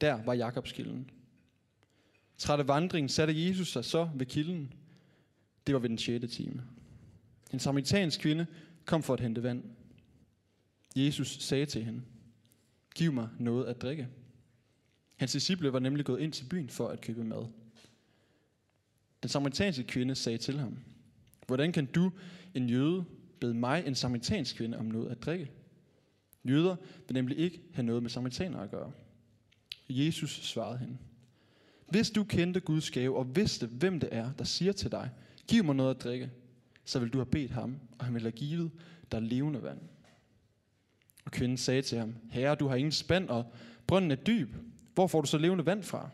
Der 0.00 0.24
var 0.24 0.34
Jakobs 0.34 0.72
kilden. 0.72 1.10
Træt 2.38 2.60
af 2.60 2.68
vandringen 2.68 3.08
satte 3.08 3.46
Jesus 3.46 3.72
sig 3.72 3.84
så 3.84 4.10
ved 4.14 4.26
kilden. 4.26 4.72
Det 5.66 5.74
var 5.74 5.80
ved 5.80 5.88
den 5.88 5.98
6. 5.98 6.34
time. 6.34 6.62
En 7.52 7.58
samaritansk 7.58 8.20
kvinde 8.20 8.46
kom 8.84 9.02
for 9.02 9.14
at 9.14 9.20
hente 9.20 9.42
vand. 9.42 9.64
Jesus 10.96 11.28
sagde 11.28 11.66
til 11.66 11.84
hende, 11.84 12.02
giv 12.94 13.12
mig 13.12 13.28
noget 13.38 13.64
at 13.64 13.82
drikke. 13.82 14.08
Hans 15.16 15.32
disciple 15.32 15.72
var 15.72 15.78
nemlig 15.78 16.04
gået 16.04 16.20
ind 16.20 16.32
til 16.32 16.44
byen 16.44 16.68
for 16.68 16.88
at 16.88 17.00
købe 17.00 17.24
mad. 17.24 17.46
Den 19.22 19.28
samaritanske 19.28 19.84
kvinde 19.84 20.14
sagde 20.14 20.38
til 20.38 20.58
ham, 20.58 20.78
hvordan 21.46 21.72
kan 21.72 21.86
du, 21.86 22.12
en 22.54 22.68
jøde, 22.68 23.04
bede 23.40 23.54
mig, 23.54 23.86
en 23.86 23.94
samaritansk 23.94 24.56
kvinde, 24.56 24.78
om 24.78 24.84
noget 24.84 25.10
at 25.10 25.22
drikke? 25.22 25.50
Jøder 26.44 26.76
vil 27.06 27.14
nemlig 27.14 27.38
ikke 27.38 27.62
have 27.72 27.86
noget 27.86 28.02
med 28.02 28.10
samaritaner 28.10 28.58
at 28.60 28.70
gøre. 28.70 28.92
Jesus 29.90 30.30
svarede 30.30 30.78
hende, 30.78 30.96
hvis 31.88 32.10
du 32.10 32.24
kendte 32.24 32.60
Guds 32.60 32.90
gave 32.90 33.16
og 33.16 33.36
vidste, 33.36 33.66
hvem 33.66 34.00
det 34.00 34.08
er, 34.12 34.32
der 34.32 34.44
siger 34.44 34.72
til 34.72 34.90
dig, 34.90 35.10
giv 35.48 35.64
mig 35.64 35.76
noget 35.76 35.94
at 35.94 36.02
drikke, 36.04 36.30
så 36.84 36.98
vil 36.98 37.12
du 37.12 37.18
have 37.18 37.26
bedt 37.26 37.50
ham, 37.50 37.78
og 37.98 38.04
han 38.04 38.14
vil 38.14 38.22
have 38.22 38.32
givet 38.32 38.70
dig 39.12 39.22
levende 39.22 39.62
vand. 39.62 39.80
Og 41.24 41.32
kvinden 41.32 41.58
sagde 41.58 41.82
til 41.82 41.98
ham, 41.98 42.14
Herre, 42.30 42.54
du 42.54 42.68
har 42.68 42.76
ingen 42.76 42.92
spand, 42.92 43.28
og 43.28 43.52
brønden 43.86 44.10
er 44.10 44.14
dyb. 44.16 44.56
Hvor 44.94 45.06
får 45.06 45.20
du 45.20 45.26
så 45.26 45.38
levende 45.38 45.66
vand 45.66 45.82
fra? 45.82 46.10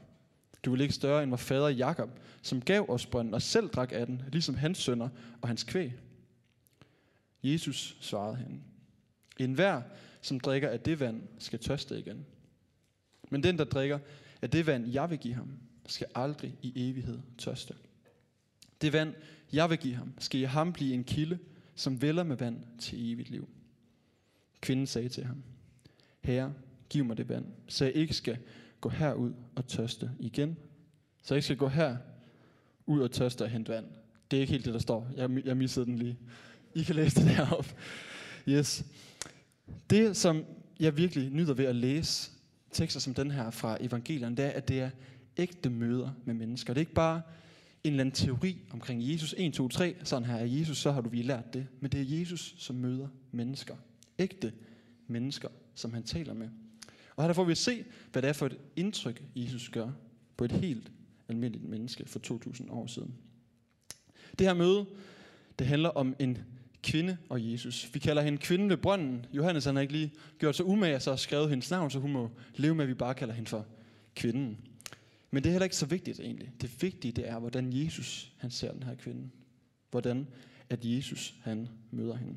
Du 0.65 0.71
vil 0.71 0.81
ikke 0.81 0.95
større 0.95 1.23
end 1.23 1.31
vor 1.31 1.37
fader 1.37 1.69
Jakob, 1.69 2.21
som 2.43 2.61
gav 2.61 2.87
os 2.89 3.07
brønden 3.07 3.35
og 3.35 3.43
selv 3.43 3.69
drak 3.69 3.93
af 3.93 4.07
den, 4.07 4.23
ligesom 4.33 4.55
hans 4.55 4.79
sønner 4.79 5.09
og 5.41 5.49
hans 5.49 5.65
kvæg. 5.65 5.93
Jesus 7.43 7.97
svarede 8.01 8.37
hende, 8.37 8.61
en 9.39 9.53
hver, 9.53 9.83
som 10.21 10.41
drikker 10.41 10.69
af 10.69 10.81
det 10.81 11.01
vand, 11.01 11.23
skal 11.39 11.59
tørste 11.59 11.99
igen. 11.99 12.27
Men 13.31 13.43
den, 13.43 13.59
der 13.59 13.65
drikker 13.65 13.99
af 14.43 14.51
det 14.51 14.67
vand, 14.67 14.89
jeg 14.89 15.11
vil 15.11 15.19
give 15.19 15.35
ham, 15.35 15.49
skal 15.87 16.07
aldrig 16.15 16.55
i 16.63 16.91
evighed 16.91 17.19
tørste. 17.39 17.75
Det 18.81 18.93
vand, 18.93 19.15
jeg 19.53 19.71
vil 19.71 19.79
give 19.79 19.95
ham, 19.95 20.13
skal 20.19 20.41
i 20.41 20.45
ham 20.45 20.73
blive 20.73 20.95
en 20.95 21.05
kilde, 21.05 21.39
som 21.75 22.03
vælger 22.03 22.23
med 22.23 22.37
vand 22.37 22.59
til 22.79 23.13
evigt 23.13 23.31
liv. 23.31 23.49
Kvinden 24.61 24.87
sagde 24.87 25.09
til 25.09 25.25
ham, 25.25 25.43
Herre, 26.21 26.55
giv 26.89 27.05
mig 27.05 27.17
det 27.17 27.29
vand, 27.29 27.47
så 27.69 27.85
jeg 27.85 27.95
ikke 27.95 28.15
skal 28.15 28.39
gå 28.81 28.89
herud 28.89 29.33
og 29.55 29.67
tørste 29.67 30.11
igen. 30.19 30.57
Så 31.23 31.35
jeg 31.35 31.39
ikke 31.39 31.45
skal 31.45 31.57
gå 31.57 31.69
her 31.69 31.97
ud 32.87 33.01
og 33.01 33.11
tørste 33.11 33.43
og 33.43 33.51
hente 33.51 33.73
vand. 33.73 33.87
Det 34.31 34.37
er 34.37 34.41
ikke 34.41 34.53
helt 34.53 34.65
det, 34.65 34.75
der 34.75 34.81
står. 34.81 35.09
Jeg, 35.17 35.47
jeg 35.47 35.57
missede 35.57 35.87
den 35.87 35.99
lige. 35.99 36.19
I 36.75 36.83
kan 36.83 36.95
læse 36.95 37.21
det 37.21 37.37
deroppe. 37.37 37.71
Yes. 38.49 38.85
Det, 39.91 40.17
som 40.17 40.45
jeg 40.81 40.97
virkelig 40.97 41.31
nyder 41.31 41.55
ved 41.55 41.65
at 41.65 41.77
læse 41.77 42.31
tekster 42.77 43.01
som 43.01 43.15
den 43.15 43.31
her 43.31 43.51
fra 43.51 43.77
evangelierne, 43.81 44.37
det 44.37 44.45
er, 44.45 44.51
at 44.51 44.69
det 44.69 44.81
er 44.81 44.91
ægte 45.37 45.71
møder 45.71 46.11
med 46.25 46.35
mennesker. 46.35 46.75
Det 46.75 46.79
er 46.79 46.83
ikke 46.83 46.95
bare 46.95 47.23
en 47.85 47.93
eller 47.93 48.01
anden 48.01 48.15
teori 48.15 48.59
omkring 48.71 49.13
Jesus. 49.13 49.35
1, 49.39 49.53
2, 49.55 49.69
3, 49.69 49.97
sådan 50.03 50.29
her 50.29 50.37
er 50.37 50.45
Jesus, 50.45 50.79
så 50.79 50.93
har 50.93 51.01
du 51.01 51.09
vi 51.09 51.23
lært 51.23 51.55
det. 51.55 51.67
Men 51.81 51.93
det 51.93 52.01
er 52.01 52.19
Jesus, 52.19 52.55
som 52.59 52.77
møder 52.77 53.09
mennesker. 53.33 53.77
Ægte 54.19 54.53
mennesker, 55.07 55.49
som 55.75 55.93
han 55.93 56.03
taler 56.03 56.35
med. 56.35 56.49
Og 57.17 57.25
her 57.25 57.33
får 57.33 57.45
vi 57.45 57.53
at 57.53 57.59
se, 57.59 57.85
hvad 58.13 58.23
det 58.23 58.29
er 58.29 58.33
for 58.33 58.47
et 58.47 58.59
indtryk, 58.77 59.23
Jesus 59.37 59.69
gør 59.69 59.91
på 60.37 60.45
et 60.45 60.53
helt 60.53 60.93
almindeligt 61.29 61.69
menneske 61.69 62.09
for 62.09 62.19
2000 62.19 62.71
år 62.71 62.87
siden. 62.87 63.15
Det 64.39 64.47
her 64.47 64.55
møde, 64.55 64.87
det 65.59 65.67
handler 65.67 65.89
om 65.89 66.17
en 66.19 66.39
kvinde 66.87 67.17
og 67.29 67.53
Jesus. 67.53 67.91
Vi 67.93 67.99
kalder 67.99 68.23
hende 68.23 68.39
kvinden 68.39 68.71
ved 68.71 68.77
brønden. 68.77 69.27
Johannes 69.33 69.65
han 69.65 69.75
har 69.75 69.83
ikke 69.83 69.93
lige 69.93 70.13
gjort 70.39 70.57
sig 70.57 70.67
umage, 70.67 71.01
så 71.01 71.11
har 71.11 71.17
skrevet 71.17 71.51
hendes 71.51 71.71
navn, 71.71 71.91
så 71.91 71.99
hun 71.99 72.13
må 72.13 72.31
leve 72.55 72.75
med, 72.75 72.85
at 72.85 72.89
vi 72.89 72.95
bare 72.95 73.15
kalder 73.15 73.35
hende 73.35 73.51
for 73.51 73.67
kvinden. 74.15 74.59
Men 75.31 75.43
det 75.43 75.49
er 75.49 75.53
heller 75.53 75.65
ikke 75.65 75.77
så 75.77 75.87
vigtigt 75.87 76.21
egentlig. 76.21 76.53
Det 76.61 76.83
vigtige 76.83 77.13
det 77.13 77.29
er, 77.29 77.39
hvordan 77.39 77.73
Jesus 77.73 78.33
han 78.39 78.51
ser 78.51 78.73
den 78.73 78.83
her 78.83 78.95
kvinde. 78.95 79.31
Hvordan 79.91 80.27
at 80.71 80.79
Jesus 80.83 81.35
han 81.43 81.69
møder 81.91 82.17
hende. 82.17 82.35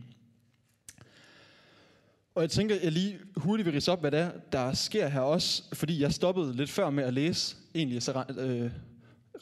Og 2.35 2.41
jeg 2.41 2.49
tænker, 2.49 2.75
jeg 2.83 2.91
lige 2.91 3.19
hurtigt 3.35 3.65
vil 3.65 3.73
rise 3.73 3.91
op, 3.91 3.99
hvad 3.99 4.11
det 4.11 4.19
er, 4.19 4.31
der 4.51 4.73
sker 4.73 5.07
her 5.07 5.19
også, 5.19 5.63
fordi 5.73 6.01
jeg 6.01 6.13
stoppede 6.13 6.55
lidt 6.55 6.69
før 6.69 6.89
med 6.89 7.03
at 7.03 7.13
læse. 7.13 7.55
Egentlig 7.75 8.03
så 8.03 8.23
øh, 8.37 8.71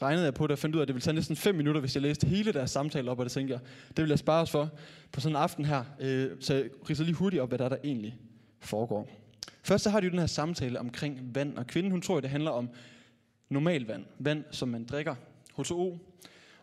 regnede 0.02 0.24
jeg 0.24 0.34
på 0.34 0.46
det 0.46 0.52
og 0.52 0.58
fandt 0.58 0.76
ud 0.76 0.80
af, 0.80 0.82
at 0.82 0.88
det 0.88 0.94
ville 0.94 1.04
tage 1.04 1.14
næsten 1.14 1.36
5 1.36 1.54
minutter, 1.54 1.80
hvis 1.80 1.94
jeg 1.94 2.02
læste 2.02 2.26
hele 2.26 2.52
deres 2.52 2.70
samtale 2.70 3.10
op, 3.10 3.18
og 3.18 3.24
det 3.24 3.32
tænkte 3.32 3.52
jeg, 3.52 3.60
det 3.96 4.02
vil 4.02 4.08
jeg 4.08 4.18
spare 4.18 4.42
os 4.42 4.50
for 4.50 4.70
på 5.12 5.20
sådan 5.20 5.36
en 5.36 5.42
aften 5.42 5.64
her. 5.64 5.84
Øh, 6.00 6.30
så 6.40 6.54
jeg 6.88 6.98
lige 6.98 7.14
hurtigt 7.14 7.42
op, 7.42 7.48
hvad 7.48 7.58
der, 7.58 7.68
der 7.68 7.76
egentlig 7.84 8.18
foregår. 8.60 9.10
Først 9.62 9.84
så 9.84 9.90
har 9.90 10.00
de 10.00 10.06
jo 10.06 10.10
den 10.10 10.18
her 10.18 10.26
samtale 10.26 10.80
omkring 10.80 11.34
vand, 11.34 11.58
og 11.58 11.66
kvinden 11.66 11.92
hun 11.92 12.02
tror, 12.02 12.16
at 12.16 12.22
det 12.22 12.30
handler 12.30 12.50
om 12.50 12.68
normal 13.48 13.86
vand. 13.86 14.04
Vand, 14.18 14.44
som 14.50 14.68
man 14.68 14.84
drikker. 14.84 15.14
H2O. 15.58 15.98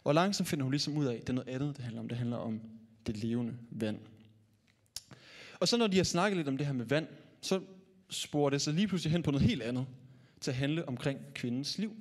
Og 0.03 0.13
langsomt 0.13 0.49
finder 0.49 0.63
hun 0.63 0.71
ligesom 0.71 0.97
ud 0.97 1.05
af, 1.05 1.13
at 1.13 1.21
det 1.21 1.29
er 1.29 1.33
noget 1.33 1.49
andet, 1.49 1.77
det 1.77 1.83
handler 1.83 2.01
om. 2.01 2.07
Det 2.07 2.17
handler 2.17 2.37
om 2.37 2.61
det 3.07 3.17
levende 3.17 3.53
vand. 3.71 3.99
Og 5.59 5.67
så 5.67 5.77
når 5.77 5.87
de 5.87 5.97
har 5.97 6.03
snakket 6.03 6.37
lidt 6.37 6.47
om 6.47 6.57
det 6.57 6.65
her 6.65 6.73
med 6.73 6.85
vand, 6.85 7.07
så 7.41 7.61
sporer 8.09 8.49
det 8.49 8.61
sig 8.61 8.73
lige 8.73 8.87
pludselig 8.87 9.11
hen 9.11 9.23
på 9.23 9.31
noget 9.31 9.47
helt 9.47 9.61
andet. 9.61 9.85
Til 10.41 10.51
at 10.51 10.57
handle 10.57 10.87
omkring 10.87 11.19
kvindens 11.33 11.77
liv. 11.77 11.91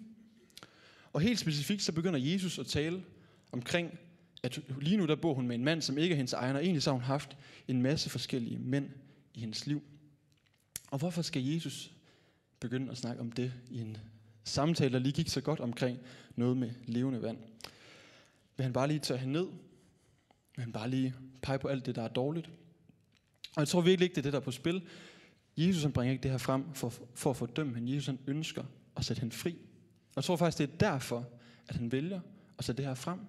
Og 1.14 1.20
helt 1.20 1.38
specifikt 1.38 1.82
så 1.82 1.92
begynder 1.92 2.18
Jesus 2.18 2.58
at 2.58 2.66
tale 2.66 3.04
omkring, 3.52 3.98
at 4.42 4.60
lige 4.80 4.96
nu 4.96 5.06
der 5.06 5.16
bor 5.16 5.34
hun 5.34 5.46
med 5.46 5.54
en 5.54 5.64
mand, 5.64 5.82
som 5.82 5.98
ikke 5.98 6.12
er 6.12 6.16
hendes 6.16 6.32
egen, 6.32 6.56
og 6.56 6.62
egentlig 6.62 6.82
så 6.82 6.90
har 6.90 6.94
hun 6.94 7.04
haft 7.04 7.36
en 7.68 7.82
masse 7.82 8.10
forskellige 8.10 8.58
mænd 8.58 8.90
i 9.34 9.40
hendes 9.40 9.66
liv. 9.66 9.82
Og 10.90 10.98
hvorfor 10.98 11.22
skal 11.22 11.42
Jesus 11.42 11.90
begynde 12.60 12.90
at 12.90 12.96
snakke 12.96 13.20
om 13.20 13.32
det 13.32 13.52
i 13.70 13.80
en 13.80 13.96
samtale, 14.44 14.92
der 14.92 14.98
lige 14.98 15.12
gik 15.12 15.28
så 15.28 15.40
godt 15.40 15.60
omkring 15.60 15.98
noget 16.36 16.56
med 16.56 16.70
levende 16.86 17.22
vand? 17.22 17.38
Vil 18.56 18.64
han 18.64 18.72
bare 18.72 18.88
lige 18.88 18.98
tage 18.98 19.18
hende 19.18 19.32
ned? 19.32 19.46
Vil 20.56 20.62
han 20.62 20.72
bare 20.72 20.90
lige 20.90 21.14
pege 21.42 21.58
på 21.58 21.68
alt 21.68 21.86
det, 21.86 21.94
der 21.94 22.02
er 22.02 22.08
dårligt? 22.08 22.46
Og 23.56 23.60
jeg 23.60 23.68
tror 23.68 23.80
virkelig 23.80 24.04
ikke, 24.04 24.14
det 24.14 24.20
er 24.20 24.22
det, 24.22 24.32
der 24.32 24.40
er 24.40 24.44
på 24.44 24.50
spil. 24.50 24.82
Jesus 25.56 25.82
han 25.82 25.92
bringer 25.92 26.12
ikke 26.12 26.22
det 26.22 26.30
her 26.30 26.38
frem 26.38 26.74
for, 26.74 26.92
for 27.14 27.30
at 27.30 27.36
fordømme 27.36 27.74
hende. 27.74 27.94
Jesus 27.94 28.06
han 28.06 28.18
ønsker 28.26 28.64
at 28.96 29.04
sætte 29.04 29.20
hende 29.20 29.34
fri. 29.36 29.56
Jeg 30.16 30.24
tror 30.24 30.36
faktisk, 30.36 30.58
det 30.58 30.72
er 30.72 30.90
derfor, 30.90 31.28
at 31.68 31.76
han 31.76 31.92
vælger 31.92 32.20
at 32.58 32.64
sætte 32.64 32.82
det 32.82 32.88
her 32.88 32.94
frem. 32.94 33.20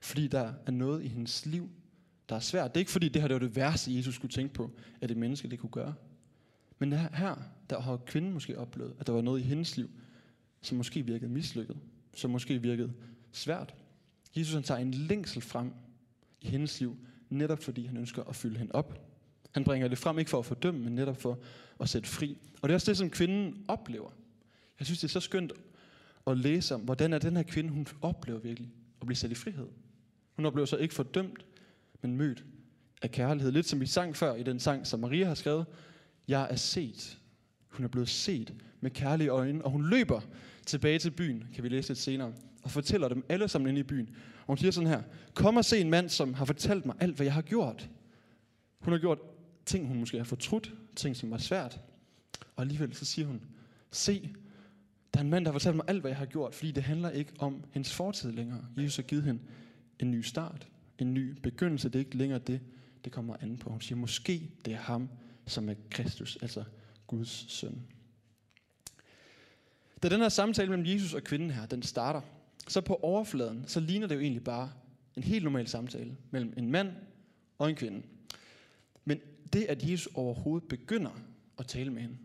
Fordi 0.00 0.28
der 0.28 0.52
er 0.66 0.70
noget 0.70 1.04
i 1.04 1.08
hendes 1.08 1.46
liv, 1.46 1.70
der 2.28 2.36
er 2.36 2.40
svært. 2.40 2.74
Det 2.74 2.76
er 2.76 2.80
ikke 2.80 2.90
fordi, 2.90 3.08
det 3.08 3.22
her 3.22 3.28
det 3.28 3.34
var 3.34 3.38
det 3.38 3.56
værste, 3.56 3.96
Jesus 3.96 4.14
skulle 4.14 4.32
tænke 4.32 4.54
på, 4.54 4.70
at 5.00 5.10
et 5.10 5.16
menneske 5.16 5.48
det 5.50 5.58
kunne 5.58 5.70
gøre. 5.70 5.94
Men 6.78 6.92
her, 6.92 7.36
der 7.70 7.80
har 7.80 7.96
kvinden 7.96 8.32
måske 8.32 8.58
oplevet, 8.58 8.94
at 9.00 9.06
der 9.06 9.12
var 9.12 9.20
noget 9.20 9.40
i 9.40 9.42
hendes 9.42 9.76
liv, 9.76 9.90
som 10.62 10.76
måske 10.76 11.06
virkede 11.06 11.30
mislykket. 11.30 11.76
Som 12.14 12.30
måske 12.30 12.62
virkede 12.62 12.92
svært. 13.32 13.74
Jesus 14.36 14.54
han 14.54 14.62
tager 14.62 14.80
en 14.80 14.94
længsel 14.94 15.42
frem 15.42 15.72
i 16.40 16.46
hendes 16.46 16.80
liv, 16.80 16.96
netop 17.30 17.62
fordi 17.62 17.86
han 17.86 17.96
ønsker 17.96 18.22
at 18.22 18.36
fylde 18.36 18.58
hende 18.58 18.72
op. 18.72 19.06
Han 19.50 19.64
bringer 19.64 19.88
det 19.88 19.98
frem 19.98 20.18
ikke 20.18 20.30
for 20.30 20.38
at 20.38 20.46
fordømme, 20.46 20.80
men 20.80 20.94
netop 20.94 21.20
for 21.20 21.38
at 21.80 21.88
sætte 21.88 22.08
fri. 22.08 22.38
Og 22.62 22.68
det 22.68 22.72
er 22.72 22.76
også 22.76 22.90
det, 22.90 22.98
som 22.98 23.10
kvinden 23.10 23.64
oplever. 23.68 24.10
Jeg 24.78 24.86
synes, 24.86 25.00
det 25.00 25.04
er 25.04 25.12
så 25.12 25.20
skønt 25.20 25.52
at 26.26 26.38
læse 26.38 26.74
om, 26.74 26.80
hvordan 26.80 27.12
er 27.12 27.18
den 27.18 27.36
her 27.36 27.42
kvinde, 27.42 27.70
hun 27.70 27.86
oplever 28.02 28.38
virkelig 28.38 28.70
at 29.00 29.06
blive 29.06 29.16
sat 29.16 29.30
i 29.30 29.34
frihed. 29.34 29.66
Hun 30.36 30.46
oplever 30.46 30.66
så 30.66 30.76
ikke 30.76 30.94
fordømt, 30.94 31.46
men 32.02 32.16
mødt 32.16 32.44
af 33.02 33.10
kærlighed. 33.10 33.52
Lidt 33.52 33.66
som 33.66 33.80
vi 33.80 33.86
sang 33.86 34.16
før 34.16 34.34
i 34.34 34.42
den 34.42 34.60
sang, 34.60 34.86
som 34.86 35.00
Maria 35.00 35.26
har 35.26 35.34
skrevet. 35.34 35.66
Jeg 36.28 36.46
er 36.50 36.56
set. 36.56 37.18
Hun 37.68 37.84
er 37.84 37.88
blevet 37.88 38.08
set 38.08 38.54
med 38.80 38.90
kærlige 38.90 39.28
øjne, 39.28 39.64
og 39.64 39.70
hun 39.70 39.90
løber 39.90 40.20
tilbage 40.66 40.98
til 40.98 41.10
byen, 41.10 41.44
kan 41.54 41.64
vi 41.64 41.68
læse 41.68 41.88
lidt 41.88 41.98
senere, 41.98 42.32
og 42.62 42.70
fortæller 42.70 43.08
dem 43.08 43.24
alle 43.28 43.48
sammen 43.48 43.68
inde 43.68 43.80
i 43.80 43.82
byen. 43.82 44.08
Og 44.40 44.46
hun 44.46 44.58
siger 44.58 44.70
sådan 44.70 44.88
her, 44.88 45.02
kom 45.34 45.56
og 45.56 45.64
se 45.64 45.78
en 45.78 45.90
mand, 45.90 46.08
som 46.08 46.34
har 46.34 46.44
fortalt 46.44 46.86
mig 46.86 46.96
alt, 47.00 47.16
hvad 47.16 47.26
jeg 47.26 47.34
har 47.34 47.42
gjort. 47.42 47.90
Hun 48.80 48.92
har 48.92 49.00
gjort 49.00 49.18
ting, 49.66 49.86
hun 49.88 49.98
måske 49.98 50.16
har 50.16 50.24
fortrudt, 50.24 50.74
ting, 50.96 51.16
som 51.16 51.30
var 51.30 51.38
svært. 51.38 51.80
Og 52.56 52.62
alligevel 52.62 52.94
så 52.94 53.04
siger 53.04 53.26
hun, 53.26 53.42
se, 53.90 54.34
der 55.14 55.20
er 55.20 55.24
en 55.24 55.30
mand, 55.30 55.44
der 55.44 55.50
har 55.50 55.58
fortalt 55.58 55.76
mig 55.76 55.84
alt, 55.88 56.00
hvad 56.00 56.10
jeg 56.10 56.18
har 56.18 56.26
gjort, 56.26 56.54
fordi 56.54 56.70
det 56.70 56.82
handler 56.82 57.10
ikke 57.10 57.32
om 57.38 57.64
hendes 57.70 57.94
fortid 57.94 58.32
længere. 58.32 58.64
Jesus 58.76 58.96
har 58.96 59.02
givet 59.02 59.24
hende 59.24 59.40
en 59.98 60.10
ny 60.10 60.20
start, 60.20 60.68
en 60.98 61.14
ny 61.14 61.38
begyndelse. 61.42 61.88
Det 61.88 61.94
er 61.94 61.98
ikke 61.98 62.16
længere 62.16 62.38
det, 62.38 62.60
det 63.04 63.12
kommer 63.12 63.36
an 63.40 63.56
på. 63.56 63.70
Hun 63.70 63.80
siger, 63.80 63.96
måske 63.96 64.50
det 64.64 64.72
er 64.72 64.78
ham, 64.78 65.08
som 65.46 65.68
er 65.68 65.74
Kristus, 65.90 66.38
altså 66.42 66.64
Guds 67.06 67.52
søn. 67.52 67.82
Da 70.02 70.08
den 70.08 70.20
her 70.20 70.28
samtale 70.28 70.70
mellem 70.70 70.86
Jesus 70.86 71.14
og 71.14 71.22
kvinden 71.22 71.50
her, 71.50 71.66
den 71.66 71.82
starter, 71.82 72.20
så 72.68 72.80
på 72.80 72.94
overfladen, 72.94 73.64
så 73.66 73.80
ligner 73.80 74.06
det 74.06 74.14
jo 74.14 74.20
egentlig 74.20 74.44
bare 74.44 74.72
en 75.16 75.22
helt 75.22 75.44
normal 75.44 75.68
samtale 75.68 76.16
mellem 76.30 76.54
en 76.56 76.70
mand 76.70 76.92
og 77.58 77.70
en 77.70 77.76
kvinde. 77.76 78.02
Men 79.04 79.20
det, 79.52 79.64
at 79.64 79.90
Jesus 79.90 80.12
overhovedet 80.14 80.68
begynder 80.68 81.10
at 81.58 81.66
tale 81.66 81.90
med 81.90 82.02
hende, 82.02 82.16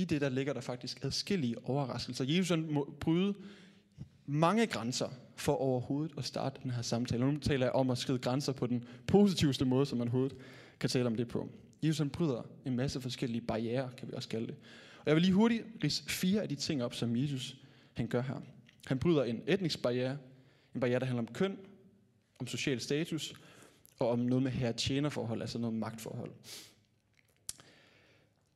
i 0.00 0.04
det 0.04 0.20
der 0.20 0.28
ligger 0.28 0.52
der 0.52 0.60
faktisk 0.60 1.04
adskillige 1.04 1.56
overraskelser. 1.64 2.24
Jesus 2.24 2.48
han 2.48 2.72
må 2.72 2.94
bryde 3.00 3.34
mange 4.26 4.66
grænser 4.66 5.08
for 5.36 5.52
overhovedet 5.52 6.12
at 6.18 6.24
starte 6.24 6.60
den 6.62 6.70
her 6.70 6.82
samtale. 6.82 7.32
Nu 7.32 7.38
taler 7.38 7.66
jeg 7.66 7.72
om 7.72 7.90
at 7.90 7.98
skride 7.98 8.18
grænser 8.18 8.52
på 8.52 8.66
den 8.66 8.84
positivste 9.06 9.64
måde, 9.64 9.86
som 9.86 9.98
man 9.98 10.08
overhovedet 10.08 10.36
kan 10.80 10.90
tale 10.90 11.06
om 11.06 11.14
det 11.14 11.28
på. 11.28 11.48
Jesus 11.82 11.98
han 11.98 12.10
bryder 12.10 12.42
en 12.66 12.76
masse 12.76 13.00
forskellige 13.00 13.40
barriere, 13.40 13.90
kan 13.96 14.08
vi 14.08 14.12
også 14.14 14.28
kalde 14.28 14.46
det. 14.46 14.54
Og 14.98 15.06
jeg 15.06 15.14
vil 15.14 15.22
lige 15.22 15.34
hurtigt 15.34 15.64
rise 15.84 16.04
fire 16.04 16.42
af 16.42 16.48
de 16.48 16.54
ting 16.54 16.84
op, 16.84 16.94
som 16.94 17.16
Jesus 17.16 17.56
han 17.94 18.06
gør 18.06 18.22
her. 18.22 18.40
Han 18.86 18.98
bryder 18.98 19.24
en 19.24 19.42
etnisk 19.46 19.82
barriere, 19.82 20.18
en 20.74 20.80
barriere, 20.80 21.00
der 21.00 21.06
handler 21.06 21.22
om 21.22 21.34
køn, 21.34 21.58
om 22.38 22.46
social 22.46 22.80
status, 22.80 23.34
og 23.98 24.08
om 24.10 24.18
noget 24.18 24.42
med 24.42 24.50
herre-tjenerforhold, 24.50 25.40
altså 25.40 25.58
noget 25.58 25.76
magtforhold. 25.76 26.30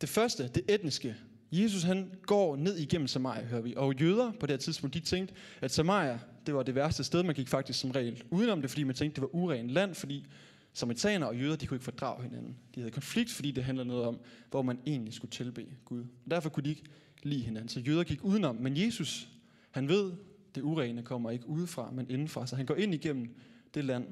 Det 0.01 0.09
første, 0.09 0.49
det 0.49 0.63
etniske. 0.69 1.17
Jesus 1.63 1.83
han 1.83 2.11
går 2.23 2.57
ned 2.57 2.77
igennem 2.77 3.07
Samaria, 3.07 3.45
hører 3.45 3.61
vi. 3.61 3.75
Og 3.77 3.95
jøder 3.95 4.33
på 4.41 4.47
det 4.47 4.51
her 4.51 4.59
tidspunkt, 4.59 4.95
de 4.95 5.01
tænkte, 5.01 5.35
at 5.61 5.71
Samaria, 5.71 6.19
det 6.47 6.55
var 6.55 6.63
det 6.63 6.75
værste 6.75 7.05
sted. 7.05 7.23
Man 7.23 7.35
gik 7.35 7.49
faktisk 7.49 7.81
som 7.81 7.91
regel 7.91 8.23
udenom 8.31 8.61
det, 8.61 8.71
fordi 8.71 8.85
man 8.85 8.95
tænkte, 8.95 9.21
det 9.21 9.23
var 9.23 9.35
urent 9.35 9.71
land, 9.71 9.95
fordi 9.95 10.27
samaritaner 10.73 11.27
og 11.27 11.37
jøder, 11.37 11.57
de 11.57 11.67
kunne 11.67 11.77
ikke 11.77 11.85
fordrage 11.85 12.23
hinanden. 12.23 12.57
De 12.75 12.81
havde 12.81 12.91
konflikt, 12.91 13.31
fordi 13.31 13.51
det 13.51 13.65
handlede 13.65 13.89
noget 13.89 14.05
om, 14.05 14.21
hvor 14.51 14.63
man 14.63 14.79
egentlig 14.87 15.15
skulle 15.15 15.31
tilbe 15.31 15.67
Gud. 15.85 16.01
Og 16.01 16.31
derfor 16.31 16.49
kunne 16.49 16.65
de 16.65 16.71
ikke 16.71 16.85
lide 17.23 17.43
hinanden. 17.43 17.69
Så 17.69 17.81
jøder 17.81 18.05
gik 18.05 18.25
udenom. 18.25 18.57
Men 18.57 18.77
Jesus, 18.77 19.29
han 19.71 19.89
ved, 19.89 20.13
det 20.55 20.63
urene 20.63 21.03
kommer 21.03 21.31
ikke 21.31 21.49
udefra, 21.49 21.91
men 21.91 22.11
indenfra. 22.11 22.47
Så 22.47 22.57
han 22.57 22.67
går 22.67 22.75
ind 22.75 22.95
igennem 22.95 23.35
det 23.75 23.85
land, 23.85 24.07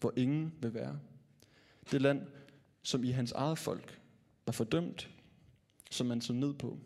hvor 0.00 0.12
ingen 0.16 0.52
vil 0.60 0.74
være. 0.74 0.98
Det 1.90 2.02
land, 2.02 2.22
som 2.82 3.04
i 3.04 3.10
hans 3.10 3.32
eget 3.32 3.58
folk 3.58 4.00
var 4.46 4.52
fordømt, 4.52 5.10
som 5.92 6.06
man 6.06 6.20
så 6.20 6.32
ned 6.32 6.54
på. 6.54 6.78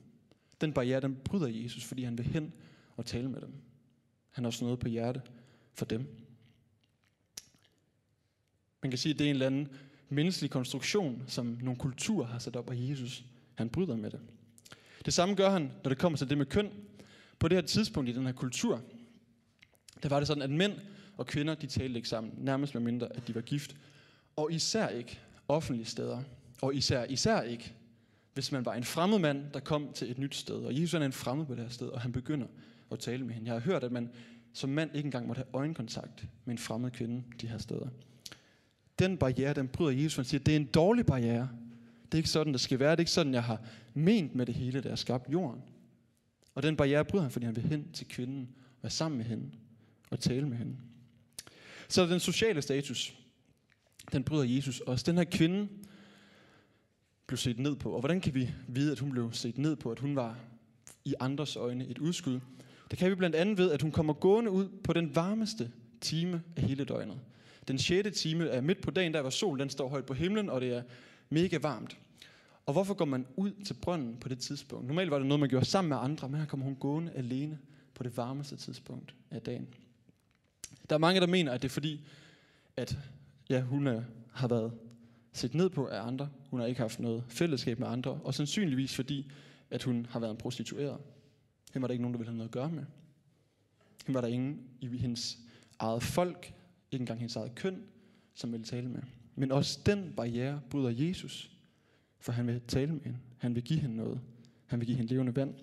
Den 0.61 0.73
barriere, 0.73 1.00
den 1.00 1.17
bryder 1.25 1.62
Jesus, 1.62 1.85
fordi 1.85 2.03
han 2.03 2.19
vil 2.19 2.26
hen 2.26 2.53
og 2.97 3.06
tale 3.06 3.29
med 3.29 3.41
dem. 3.41 3.53
Han 4.31 4.44
har 4.44 4.47
også 4.47 4.64
noget 4.64 4.79
på 4.79 4.88
hjerte 4.88 5.23
for 5.75 5.85
dem. 5.85 6.06
Man 8.82 8.91
kan 8.91 8.99
sige, 8.99 9.12
at 9.12 9.19
det 9.19 9.25
er 9.25 9.31
en 9.31 9.37
eller 9.37 9.47
anden 9.47 9.69
menneskelig 10.08 10.50
konstruktion, 10.50 11.23
som 11.26 11.47
nogle 11.47 11.79
kulturer 11.79 12.26
har 12.26 12.38
sat 12.38 12.56
op, 12.56 12.69
og 12.69 12.88
Jesus, 12.88 13.25
han 13.55 13.69
bryder 13.69 13.97
med 13.97 14.11
det. 14.11 14.20
Det 15.05 15.14
samme 15.14 15.35
gør 15.35 15.50
han, 15.50 15.73
når 15.85 15.88
det 15.88 15.99
kommer 15.99 16.19
til 16.19 16.31
det 16.31 16.38
med 16.38 16.47
køn. 16.47 16.70
På 17.38 17.49
det 17.49 17.56
her 17.56 17.62
tidspunkt 17.62 18.11
i 18.11 18.12
den 18.12 18.26
her 18.26 18.32
kultur, 18.32 18.82
der 20.03 20.08
var 20.08 20.20
det 20.20 20.26
sådan, 20.26 20.43
at 20.43 20.50
mænd 20.50 20.73
og 21.17 21.26
kvinder, 21.26 21.55
de 21.55 21.67
talte 21.67 21.97
ikke 21.97 22.08
sammen, 22.08 22.32
nærmest 22.38 22.75
med 22.75 22.82
mindre, 22.82 23.17
at 23.17 23.29
de 23.29 23.35
var 23.35 23.41
gift. 23.41 23.76
Og 24.37 24.53
især 24.53 24.88
ikke 24.88 25.20
offentlige 25.49 25.87
steder. 25.87 26.23
Og 26.62 26.75
især, 26.75 27.05
især 27.05 27.43
ikke, 27.43 27.75
hvis 28.37 28.53
man 28.53 28.65
var 28.65 28.75
en 28.75 28.85
fremmed 28.85 29.19
mand, 29.19 29.44
der 29.55 29.61
kom 29.61 29.93
til 29.94 30.11
et 30.11 30.19
nyt 30.19 30.35
sted. 30.35 30.55
Og 30.55 30.81
Jesus 30.81 30.94
er 30.94 30.99
en 30.99 31.12
fremmed 31.12 31.47
på 31.47 31.55
det 31.55 31.62
her 31.62 31.71
sted, 31.71 31.88
og 31.88 32.00
han 32.00 32.12
begynder 32.12 32.47
at 32.93 32.99
tale 32.99 33.25
med 33.25 33.35
hende. 33.35 33.47
Jeg 33.47 33.55
har 33.55 33.61
hørt, 33.61 33.85
at 33.85 33.93
man 33.93 34.11
som 34.53 34.71
mand 34.71 34.91
ikke 34.94 35.06
engang 35.06 35.27
måtte 35.27 35.38
have 35.38 35.55
øjenkontakt 35.55 36.25
med 36.44 36.53
en 36.53 36.59
fremmed 36.59 36.91
kvinde 36.91 37.23
de 37.41 37.49
her 37.49 37.59
steder. 37.59 37.88
Den 38.99 39.19
barriere, 39.19 39.55
den 39.55 39.69
bryder 39.69 40.03
Jesus. 40.03 40.17
Han 40.17 40.25
siger, 40.25 40.44
det 40.44 40.53
er 40.53 40.56
en 40.56 40.65
dårlig 40.65 41.06
barriere. 41.06 41.49
Det 42.05 42.15
er 42.15 42.17
ikke 42.17 42.29
sådan, 42.29 42.53
det 42.53 42.61
skal 42.61 42.79
være. 42.79 42.91
Det 42.91 42.97
er 42.97 43.00
ikke 43.00 43.11
sådan, 43.11 43.35
jeg 43.35 43.44
har 43.44 43.61
ment 43.94 44.35
med 44.35 44.47
det 44.47 44.55
hele, 44.55 44.81
der 44.81 44.91
er 44.91 44.97
skabt 44.97 45.32
jorden. 45.32 45.62
Og 46.55 46.62
den 46.62 46.77
barriere 46.77 47.05
bryder 47.05 47.23
han, 47.23 47.32
fordi 47.32 47.47
han 47.47 47.56
vil 47.56 47.65
hen 47.65 47.93
til 47.93 48.09
kvinden, 48.09 48.49
være 48.82 48.91
sammen 48.91 49.19
med 49.19 49.27
hende 49.27 49.50
og 50.11 50.21
tale 50.21 50.49
med 50.49 50.56
hende. 50.56 50.77
Så 51.89 52.06
den 52.06 52.21
sociale 52.21 52.62
status, 52.62 53.15
den 54.12 54.25
bryder 54.25 54.56
Jesus 54.56 54.81
også. 54.81 55.05
Den 55.06 55.17
her 55.17 55.25
kvinde 55.25 55.69
blev 57.26 57.37
set 57.37 57.58
ned 57.58 57.76
på. 57.76 57.90
Og 57.93 58.00
hvordan 58.00 58.20
kan 58.20 58.34
vi 58.34 58.50
vide, 58.69 58.93
at 58.93 58.99
hun 58.99 59.11
blev 59.11 59.32
set 59.32 59.58
ned 59.58 59.76
på, 59.76 59.90
at 59.90 59.99
hun 59.99 60.17
var 60.17 60.38
i 61.05 61.14
andres 61.20 61.56
øjne 61.56 61.87
et 61.87 61.99
udskud? 61.99 62.40
Det 62.90 62.99
kan 62.99 63.11
vi 63.11 63.14
blandt 63.14 63.37
andet 63.37 63.58
ved, 63.58 63.70
at 63.70 63.82
hun 63.82 63.93
kommer 63.93 64.12
gående 64.12 64.50
ud 64.50 64.69
på 64.84 64.93
den 64.93 65.14
varmeste 65.14 65.70
time 66.00 66.43
af 66.56 66.62
hele 66.62 66.84
døgnet. 66.84 67.20
Den 67.69 67.78
sjette 67.78 68.11
time 68.11 68.49
er 68.49 68.61
midt 68.61 68.82
på 68.82 68.90
dagen, 68.90 69.14
der 69.14 69.20
var 69.20 69.31
solen 69.31 69.61
den 69.61 69.70
står 69.70 69.88
højt 69.88 70.06
på 70.06 70.14
himlen, 70.14 70.50
og 70.50 70.61
det 70.61 70.73
er 70.73 70.82
mega 71.31 71.58
varmt. 71.62 71.99
Og 72.67 72.73
hvorfor 72.73 72.94
går 72.94 73.05
man 73.05 73.26
ud 73.37 73.50
til 73.64 73.75
brønden 73.75 74.17
på 74.17 74.29
det 74.29 74.38
tidspunkt? 74.38 74.87
Normalt 74.87 75.11
var 75.11 75.19
det 75.19 75.26
noget, 75.26 75.40
man 75.40 75.49
gjorde 75.49 75.64
sammen 75.64 75.88
med 75.88 75.96
andre, 75.96 76.29
men 76.29 76.40
her 76.40 76.46
kommer 76.46 76.67
hun 76.67 76.76
gående 76.76 77.12
alene 77.12 77.58
på 77.94 78.02
det 78.02 78.17
varmeste 78.17 78.56
tidspunkt 78.56 79.14
af 79.31 79.43
dagen. 79.43 79.69
Der 80.90 80.96
er 80.96 81.00
mange, 81.00 81.20
der 81.20 81.26
mener, 81.26 81.52
at 81.52 81.62
det 81.62 81.69
er 81.69 81.72
fordi, 81.72 82.06
at 82.76 82.99
ja, 83.50 83.61
hun 83.61 83.87
er, 83.87 84.02
har 84.32 84.49
været 84.49 84.72
set 85.37 85.55
ned 85.55 85.71
på 85.71 85.87
af 85.87 86.06
andre. 86.06 86.29
Hun 86.50 86.61
har 86.61 86.67
ikke 86.67 86.81
haft 86.81 87.00
noget 87.00 87.25
fællesskab 87.29 87.79
med 87.79 87.88
andre. 87.88 88.11
Og 88.11 88.35
sandsynligvis 88.35 88.94
fordi, 88.94 89.31
at 89.71 89.83
hun 89.83 90.06
har 90.11 90.21
været 90.21 90.31
en 90.31 90.37
prostitueret. 90.37 90.99
Hende 91.73 91.83
var 91.83 91.87
der 91.87 91.93
ikke 91.93 92.03
nogen, 92.03 92.15
der 92.15 92.19
ville 92.19 92.31
have 92.31 92.37
noget 92.37 92.49
at 92.49 92.53
gøre 92.53 92.71
med. 92.71 92.85
Hende 94.06 94.15
var 94.15 94.21
der 94.21 94.29
ingen 94.29 94.61
i 94.81 94.97
hendes 94.97 95.38
eget 95.79 96.03
folk, 96.03 96.53
ikke 96.93 97.03
engang 97.03 97.19
hendes 97.19 97.37
eget 97.37 97.55
køn, 97.55 97.83
som 98.35 98.53
ville 98.53 98.65
tale 98.65 98.88
med. 98.88 99.03
Men 99.35 99.53
også 99.53 99.81
den 99.87 100.12
barriere 100.17 100.61
bryder 100.71 100.91
Jesus, 100.91 101.50
for 102.21 102.32
han 102.32 102.47
vil 102.47 102.61
tale 102.69 102.93
med 102.93 103.00
hende. 103.05 103.19
Han 103.39 103.55
vil 103.55 103.62
give 103.62 103.81
hende 103.81 103.97
noget. 103.97 104.21
Han 104.67 104.81
vil 104.81 104.87
give 104.87 104.97
hende 104.97 105.12
levende 105.12 105.37
vand. 105.37 105.55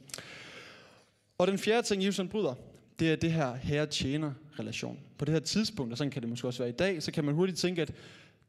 Og 1.38 1.48
den 1.48 1.58
fjerde 1.58 1.88
ting, 1.88 2.04
Jesus 2.04 2.18
han 2.18 2.30
bryder, 2.30 2.54
det 3.00 3.12
er 3.12 3.16
det 3.16 3.32
her 3.32 3.56
herre-tjener-relation. 3.56 5.00
På 5.18 5.26
det 5.26 5.34
her 5.34 5.40
tidspunkt, 5.40 5.92
og 5.92 5.98
sådan 5.98 6.12
kan 6.12 6.22
det 6.22 6.30
måske 6.30 6.48
også 6.48 6.64
være 6.64 6.70
i 6.70 6.76
dag, 6.76 7.04
så 7.04 7.12
kan 7.12 7.24
man 7.24 7.36
hurtigt 7.36 7.58
tænke, 7.58 7.82
at 7.82 7.94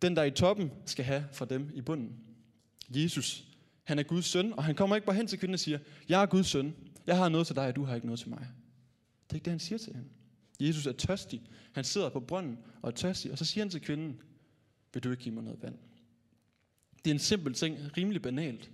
den, 0.04 0.16
der 0.16 0.22
er 0.22 0.26
i 0.26 0.30
toppen, 0.30 0.70
skal 0.86 1.04
have 1.04 1.24
fra 1.32 1.44
dem 1.44 1.70
i 1.74 1.80
bunden. 1.80 2.12
Jesus, 2.90 3.44
han 3.84 3.98
er 3.98 4.02
Guds 4.02 4.26
søn, 4.26 4.52
og 4.52 4.64
han 4.64 4.74
kommer 4.74 4.96
ikke 4.96 5.06
bare 5.06 5.16
hen 5.16 5.26
til 5.26 5.38
kvinden 5.38 5.54
og 5.54 5.60
siger, 5.60 5.78
jeg 6.08 6.22
er 6.22 6.26
Guds 6.26 6.46
søn, 6.46 6.74
jeg 7.06 7.16
har 7.16 7.28
noget 7.28 7.46
til 7.46 7.56
dig, 7.56 7.66
og 7.66 7.76
du 7.76 7.84
har 7.84 7.94
ikke 7.94 8.06
noget 8.06 8.20
til 8.20 8.28
mig. 8.28 8.48
Det 9.26 9.32
er 9.32 9.34
ikke 9.34 9.44
det, 9.44 9.50
han 9.50 9.60
siger 9.60 9.78
til 9.78 9.92
hende. 9.92 10.08
Jesus 10.60 10.86
er 10.86 10.92
tørstig. 10.92 11.42
Han 11.72 11.84
sidder 11.84 12.08
på 12.08 12.20
brønden 12.20 12.58
og 12.82 12.88
er 12.88 12.94
tørstig, 12.94 13.32
og 13.32 13.38
så 13.38 13.44
siger 13.44 13.64
han 13.64 13.70
til 13.70 13.80
kvinden, 13.80 14.20
vil 14.92 15.04
du 15.04 15.10
ikke 15.10 15.22
give 15.22 15.34
mig 15.34 15.44
noget 15.44 15.62
vand? 15.62 15.78
Det 17.04 17.10
er 17.10 17.14
en 17.14 17.20
simpel 17.20 17.54
ting, 17.54 17.96
rimelig 17.96 18.22
banalt. 18.22 18.70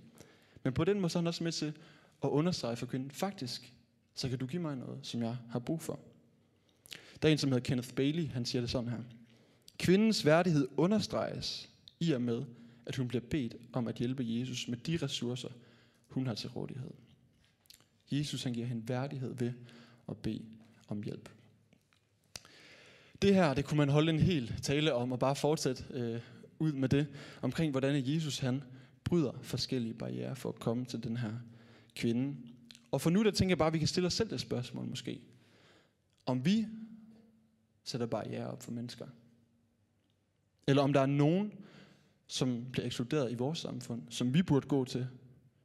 Men 0.63 0.73
på 0.73 0.83
den 0.83 0.99
måde 0.99 1.09
så 1.09 1.19
er 1.19 1.21
han 1.21 1.27
også 1.27 1.43
med 1.43 1.51
til 1.51 1.73
at 2.23 2.29
understrege 2.29 2.75
for 2.75 2.85
kvinden, 2.85 3.11
faktisk, 3.11 3.73
så 4.15 4.29
kan 4.29 4.37
du 4.37 4.45
give 4.45 4.61
mig 4.61 4.75
noget, 4.75 4.99
som 5.03 5.23
jeg 5.23 5.37
har 5.49 5.59
brug 5.59 5.81
for. 5.81 5.99
Der 7.21 7.27
er 7.27 7.31
en, 7.31 7.37
som 7.37 7.51
hedder 7.51 7.63
Kenneth 7.63 7.93
Bailey, 7.93 8.27
han 8.27 8.45
siger 8.45 8.61
det 8.61 8.69
sådan 8.69 8.89
her. 8.89 8.99
Kvindens 9.81 10.25
værdighed 10.25 10.67
understreges 10.77 11.69
i 11.99 12.11
og 12.11 12.21
med, 12.21 12.43
at 12.85 12.95
hun 12.95 13.07
bliver 13.07 13.23
bedt 13.29 13.55
om 13.73 13.87
at 13.87 13.95
hjælpe 13.95 14.23
Jesus 14.27 14.67
med 14.67 14.77
de 14.77 14.97
ressourcer, 14.97 15.49
hun 16.07 16.27
har 16.27 16.33
til 16.33 16.49
rådighed. 16.49 16.91
Jesus 18.11 18.43
han 18.43 18.53
giver 18.53 18.65
hende 18.65 18.89
værdighed 18.89 19.35
ved 19.35 19.53
at 20.09 20.17
bede 20.17 20.45
om 20.87 21.03
hjælp. 21.03 21.29
Det 23.21 23.35
her, 23.35 23.53
det 23.53 23.65
kunne 23.65 23.77
man 23.77 23.89
holde 23.89 24.09
en 24.11 24.19
hel 24.19 24.53
tale 24.61 24.93
om, 24.93 25.11
og 25.11 25.19
bare 25.19 25.35
fortsætte 25.35 25.83
øh, 25.89 26.21
ud 26.59 26.71
med 26.71 26.89
det, 26.89 27.07
omkring 27.41 27.71
hvordan 27.71 28.07
Jesus 28.07 28.39
han 28.39 28.63
bryder 29.03 29.31
forskellige 29.41 29.93
barriere 29.93 30.35
for 30.35 30.49
at 30.49 30.59
komme 30.59 30.85
til 30.85 31.03
den 31.03 31.17
her 31.17 31.33
kvinde. 31.95 32.37
Og 32.91 33.01
for 33.01 33.09
nu 33.09 33.23
der 33.23 33.31
tænker 33.31 33.51
jeg 33.51 33.57
bare, 33.57 33.67
at 33.67 33.73
vi 33.73 33.79
kan 33.79 33.87
stille 33.87 34.07
os 34.07 34.13
selv 34.13 34.29
det 34.29 34.41
spørgsmål 34.41 34.85
måske. 34.85 35.21
Om 36.25 36.45
vi 36.45 36.67
sætter 37.83 38.07
barriere 38.07 38.47
op 38.47 38.63
for 38.63 38.71
mennesker. 38.71 39.07
Eller 40.67 40.83
om 40.83 40.93
der 40.93 41.01
er 41.01 41.05
nogen, 41.05 41.53
som 42.27 42.65
bliver 42.71 42.85
ekskluderet 42.85 43.31
i 43.31 43.35
vores 43.35 43.59
samfund, 43.59 44.01
som 44.09 44.33
vi 44.33 44.43
burde 44.43 44.67
gå 44.67 44.85
til, 44.85 45.07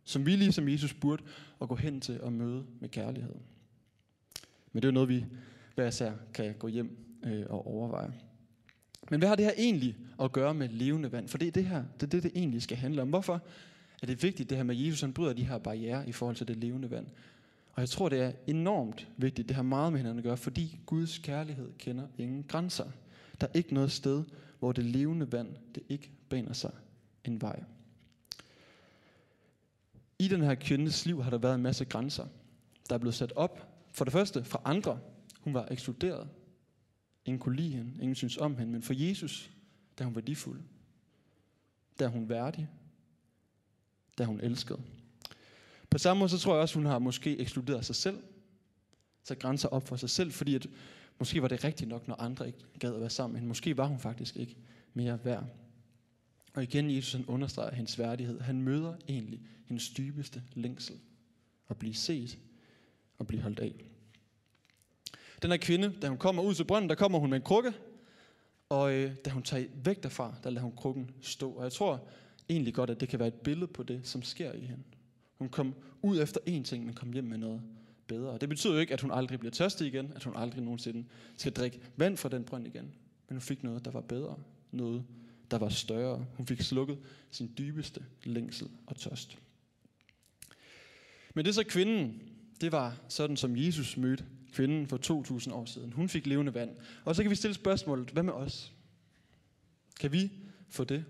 som 0.04 0.26
vi 0.26 0.36
ligesom 0.36 0.68
Jesus 0.68 0.94
burde 0.94 1.22
at 1.60 1.68
gå 1.68 1.74
hen 1.74 2.00
til 2.00 2.20
og 2.20 2.32
møde 2.32 2.64
med 2.80 2.88
kærlighed. 2.88 3.34
Men 4.72 4.82
det 4.82 4.88
er 4.88 4.92
noget, 4.92 5.08
vi 5.08 5.24
hver 5.74 5.86
især 5.86 6.12
kan 6.34 6.54
gå 6.58 6.68
hjem 6.68 6.98
øh, 7.24 7.44
og 7.48 7.66
overveje. 7.66 8.12
Men 9.10 9.20
hvad 9.20 9.28
har 9.28 9.36
det 9.36 9.44
her 9.44 9.52
egentlig 9.58 9.96
at 10.22 10.32
gøre 10.32 10.54
med 10.54 10.68
levende 10.68 11.12
vand? 11.12 11.28
For 11.28 11.38
det 11.38 11.48
er 11.48 11.52
det 11.52 11.64
her, 11.64 11.84
det 11.94 12.02
er 12.02 12.10
det, 12.10 12.22
det 12.22 12.32
egentlig 12.34 12.62
skal 12.62 12.76
handle 12.76 13.02
om. 13.02 13.08
Hvorfor 13.08 13.42
er 14.02 14.06
det 14.06 14.22
vigtigt, 14.22 14.50
det 14.50 14.56
her 14.56 14.64
med, 14.64 14.76
at 14.76 14.86
Jesus 14.86 15.00
han 15.00 15.12
bryder 15.12 15.32
de 15.32 15.44
her 15.44 15.58
barriere 15.58 16.08
i 16.08 16.12
forhold 16.12 16.36
til 16.36 16.48
det 16.48 16.56
levende 16.56 16.90
vand? 16.90 17.06
Og 17.72 17.80
jeg 17.80 17.88
tror, 17.88 18.08
det 18.08 18.20
er 18.20 18.32
enormt 18.46 19.08
vigtigt. 19.16 19.48
Det 19.48 19.56
har 19.56 19.62
meget 19.62 19.92
med 19.92 20.00
hinanden 20.00 20.18
at 20.18 20.24
gøre, 20.24 20.36
fordi 20.36 20.78
Guds 20.86 21.18
kærlighed 21.18 21.72
kender 21.78 22.06
ingen 22.18 22.44
grænser. 22.48 22.90
Der 23.40 23.46
er 23.46 23.50
ikke 23.54 23.74
noget 23.74 23.92
sted, 23.92 24.24
hvor 24.58 24.72
det 24.72 24.84
levende 24.84 25.32
vand, 25.32 25.56
det 25.74 25.82
ikke 25.88 26.10
baner 26.28 26.52
sig 26.52 26.72
en 27.24 27.40
vej. 27.40 27.62
I 30.18 30.28
den 30.28 30.42
her 30.42 30.54
kvindes 30.54 31.06
liv 31.06 31.22
har 31.22 31.30
der 31.30 31.38
været 31.38 31.54
en 31.54 31.62
masse 31.62 31.84
grænser, 31.84 32.26
der 32.88 32.94
er 32.94 32.98
blevet 32.98 33.14
sat 33.14 33.32
op. 33.36 33.72
For 33.92 34.04
det 34.04 34.12
første 34.12 34.44
fra 34.44 34.60
andre. 34.64 35.00
Hun 35.40 35.54
var 35.54 35.68
ekskluderet. 35.70 36.28
Ingen 37.24 37.40
kunne 37.40 37.56
lide 37.56 37.70
hende. 37.70 37.92
Ingen 38.00 38.14
synes 38.14 38.36
om 38.36 38.56
hende. 38.56 38.72
Men 38.72 38.82
for 38.82 38.94
Jesus, 38.94 39.50
der 39.98 40.04
er 40.04 40.06
hun 40.06 40.14
værdifuld. 40.14 40.60
Der 41.98 42.04
er 42.04 42.08
hun 42.08 42.28
værdig. 42.28 42.68
Der 44.18 44.24
er 44.24 44.28
hun 44.28 44.40
elsket. 44.40 44.80
På 45.90 45.98
samme 45.98 46.18
måde 46.18 46.28
så 46.28 46.38
tror 46.38 46.52
jeg 46.52 46.62
også, 46.62 46.74
hun 46.74 46.86
har 46.86 46.98
måske 46.98 47.38
ekskluderet 47.38 47.84
sig 47.84 47.96
selv. 47.96 48.22
Sat 49.22 49.38
grænser 49.38 49.68
op 49.68 49.88
for 49.88 49.96
sig 49.96 50.10
selv, 50.10 50.32
fordi 50.32 50.54
at 50.54 50.66
måske 51.18 51.42
var 51.42 51.48
det 51.48 51.64
rigtigt 51.64 51.88
nok, 51.88 52.08
når 52.08 52.14
andre 52.14 52.46
ikke 52.46 52.58
gad 52.78 52.94
at 52.94 53.00
være 53.00 53.10
sammen 53.10 53.32
med 53.32 53.40
hende. 53.40 53.48
Måske 53.48 53.76
var 53.76 53.86
hun 53.86 53.98
faktisk 53.98 54.36
ikke 54.36 54.56
mere 54.94 55.18
værd. 55.24 55.44
Og 56.54 56.62
igen, 56.62 56.90
Jesus 56.90 57.12
han 57.12 57.24
understreger 57.26 57.74
hendes 57.74 57.98
værdighed. 57.98 58.40
Han 58.40 58.62
møder 58.62 58.94
egentlig 59.08 59.40
hendes 59.66 59.88
dybeste 59.88 60.42
længsel. 60.54 60.96
At 61.68 61.76
blive 61.76 61.94
set 61.94 62.38
og 63.18 63.26
blive 63.26 63.42
holdt 63.42 63.58
af. 63.58 63.84
Den 65.42 65.50
her 65.50 65.58
kvinde, 65.58 65.92
da 66.02 66.08
hun 66.08 66.18
kommer 66.18 66.42
ud 66.42 66.54
til 66.54 66.64
brønden, 66.64 66.88
der 66.88 66.94
kommer 66.94 67.18
hun 67.18 67.30
med 67.30 67.36
en 67.36 67.44
krukke. 67.44 67.72
Og 68.68 68.92
øh, 68.92 69.14
da 69.24 69.30
hun 69.30 69.42
tager 69.42 69.66
væk 69.84 70.02
derfra, 70.02 70.34
der 70.44 70.50
lader 70.50 70.62
hun 70.62 70.76
krukken 70.76 71.10
stå. 71.20 71.52
Og 71.52 71.62
jeg 71.62 71.72
tror 71.72 72.08
egentlig 72.48 72.74
godt, 72.74 72.90
at 72.90 73.00
det 73.00 73.08
kan 73.08 73.18
være 73.18 73.28
et 73.28 73.34
billede 73.34 73.66
på 73.66 73.82
det, 73.82 74.06
som 74.06 74.22
sker 74.22 74.52
i 74.52 74.60
hende. 74.60 74.82
Hun 75.38 75.48
kom 75.48 75.74
ud 76.02 76.20
efter 76.20 76.40
én 76.48 76.62
ting, 76.62 76.84
men 76.84 76.94
kom 76.94 77.12
hjem 77.12 77.24
med 77.24 77.38
noget 77.38 77.62
bedre. 78.06 78.38
Det 78.38 78.48
betyder 78.48 78.74
jo 78.74 78.80
ikke, 78.80 78.92
at 78.92 79.00
hun 79.00 79.10
aldrig 79.10 79.38
bliver 79.38 79.52
tørstig 79.52 79.86
igen, 79.86 80.12
at 80.14 80.24
hun 80.24 80.36
aldrig 80.36 80.62
nogensinde 80.62 81.04
skal 81.36 81.52
drikke 81.52 81.80
vand 81.96 82.16
fra 82.16 82.28
den 82.28 82.44
brønd 82.44 82.66
igen. 82.66 82.94
Men 83.28 83.36
hun 83.36 83.40
fik 83.40 83.62
noget, 83.62 83.84
der 83.84 83.90
var 83.90 84.00
bedre. 84.00 84.38
Noget, 84.70 85.04
der 85.50 85.58
var 85.58 85.68
større. 85.68 86.26
Hun 86.36 86.46
fik 86.46 86.60
slukket 86.60 86.98
sin 87.30 87.54
dybeste 87.58 88.04
længsel 88.24 88.68
og 88.86 88.96
tørst. 88.96 89.38
Men 91.34 91.44
det 91.44 91.54
så 91.54 91.64
kvinden, 91.64 92.22
det 92.60 92.72
var 92.72 92.96
sådan, 93.08 93.36
som 93.36 93.56
Jesus 93.56 93.96
mødte 93.96 94.24
kvinden 94.52 94.86
for 94.86 94.96
2000 94.96 95.54
år 95.54 95.64
siden. 95.64 95.92
Hun 95.92 96.08
fik 96.08 96.26
levende 96.26 96.54
vand. 96.54 96.70
Og 97.04 97.16
så 97.16 97.22
kan 97.22 97.30
vi 97.30 97.36
stille 97.36 97.54
spørgsmålet, 97.54 98.10
hvad 98.10 98.22
med 98.22 98.32
os? 98.32 98.72
Kan 100.00 100.12
vi 100.12 100.30
få 100.68 100.84
det? 100.84 101.04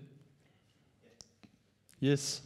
Yes. 2.03 2.43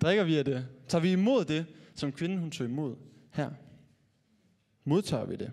Drikker 0.00 0.24
vi 0.24 0.36
af 0.36 0.44
det? 0.44 0.66
Tager 0.88 1.02
vi 1.02 1.12
imod 1.12 1.44
det, 1.44 1.66
som 1.94 2.12
kvinden 2.12 2.38
hun 2.38 2.50
tog 2.50 2.66
imod 2.66 2.96
her? 3.34 3.50
Modtager 4.84 5.24
vi 5.24 5.36
det? 5.36 5.52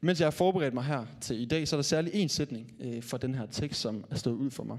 Mens 0.00 0.20
jeg 0.20 0.26
har 0.26 0.30
forberedt 0.30 0.74
mig 0.74 0.84
her 0.84 1.06
til 1.20 1.40
i 1.40 1.44
dag, 1.44 1.68
så 1.68 1.76
er 1.76 1.78
der 1.78 1.82
særlig 1.82 2.14
en 2.14 2.28
sætning 2.28 2.72
øh, 2.80 3.02
fra 3.02 3.18
den 3.18 3.34
her 3.34 3.46
tekst, 3.46 3.80
som 3.80 4.04
er 4.10 4.16
stået 4.16 4.34
ud 4.34 4.50
for 4.50 4.64
mig. 4.64 4.78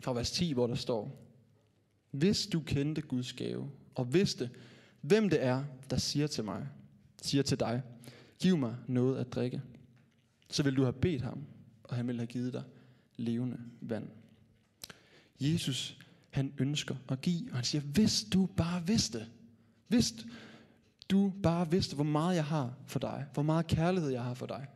Fra 0.00 0.12
vers 0.12 0.30
10, 0.30 0.52
hvor 0.52 0.66
der 0.66 0.74
står, 0.74 1.26
Hvis 2.10 2.46
du 2.46 2.60
kendte 2.60 3.02
Guds 3.02 3.32
gave, 3.32 3.70
og 3.94 4.14
vidste, 4.14 4.50
hvem 5.00 5.28
det 5.28 5.44
er, 5.44 5.64
der 5.90 5.96
siger 5.96 6.26
til 6.26 6.44
mig, 6.44 6.68
siger 7.22 7.42
til 7.42 7.60
dig, 7.60 7.82
giv 8.38 8.56
mig 8.56 8.76
noget 8.88 9.18
at 9.18 9.32
drikke, 9.32 9.62
så 10.50 10.62
vil 10.62 10.76
du 10.76 10.82
have 10.82 10.92
bedt 10.92 11.22
ham, 11.22 11.44
og 11.84 11.96
han 11.96 12.06
vil 12.06 12.16
have 12.16 12.26
givet 12.26 12.52
dig 12.52 12.62
levende 13.16 13.58
vand. 13.80 14.08
Jesus, 15.40 15.98
han 16.30 16.52
ønsker 16.58 16.96
at 17.08 17.20
give, 17.20 17.50
og 17.50 17.56
han 17.56 17.64
siger, 17.64 17.82
hvis 17.82 18.24
du 18.32 18.46
bare 18.46 18.86
vidste, 18.86 19.26
hvis 19.90 20.14
du 21.10 21.32
bare 21.42 21.70
vidste, 21.70 21.94
hvor 21.94 22.04
meget 22.04 22.36
jeg 22.36 22.44
har 22.44 22.74
for 22.86 22.98
dig, 22.98 23.26
hvor 23.34 23.42
meget 23.42 23.66
kærlighed 23.66 24.10
jeg 24.10 24.22
har 24.22 24.34
for 24.34 24.46
dig, 24.46 24.66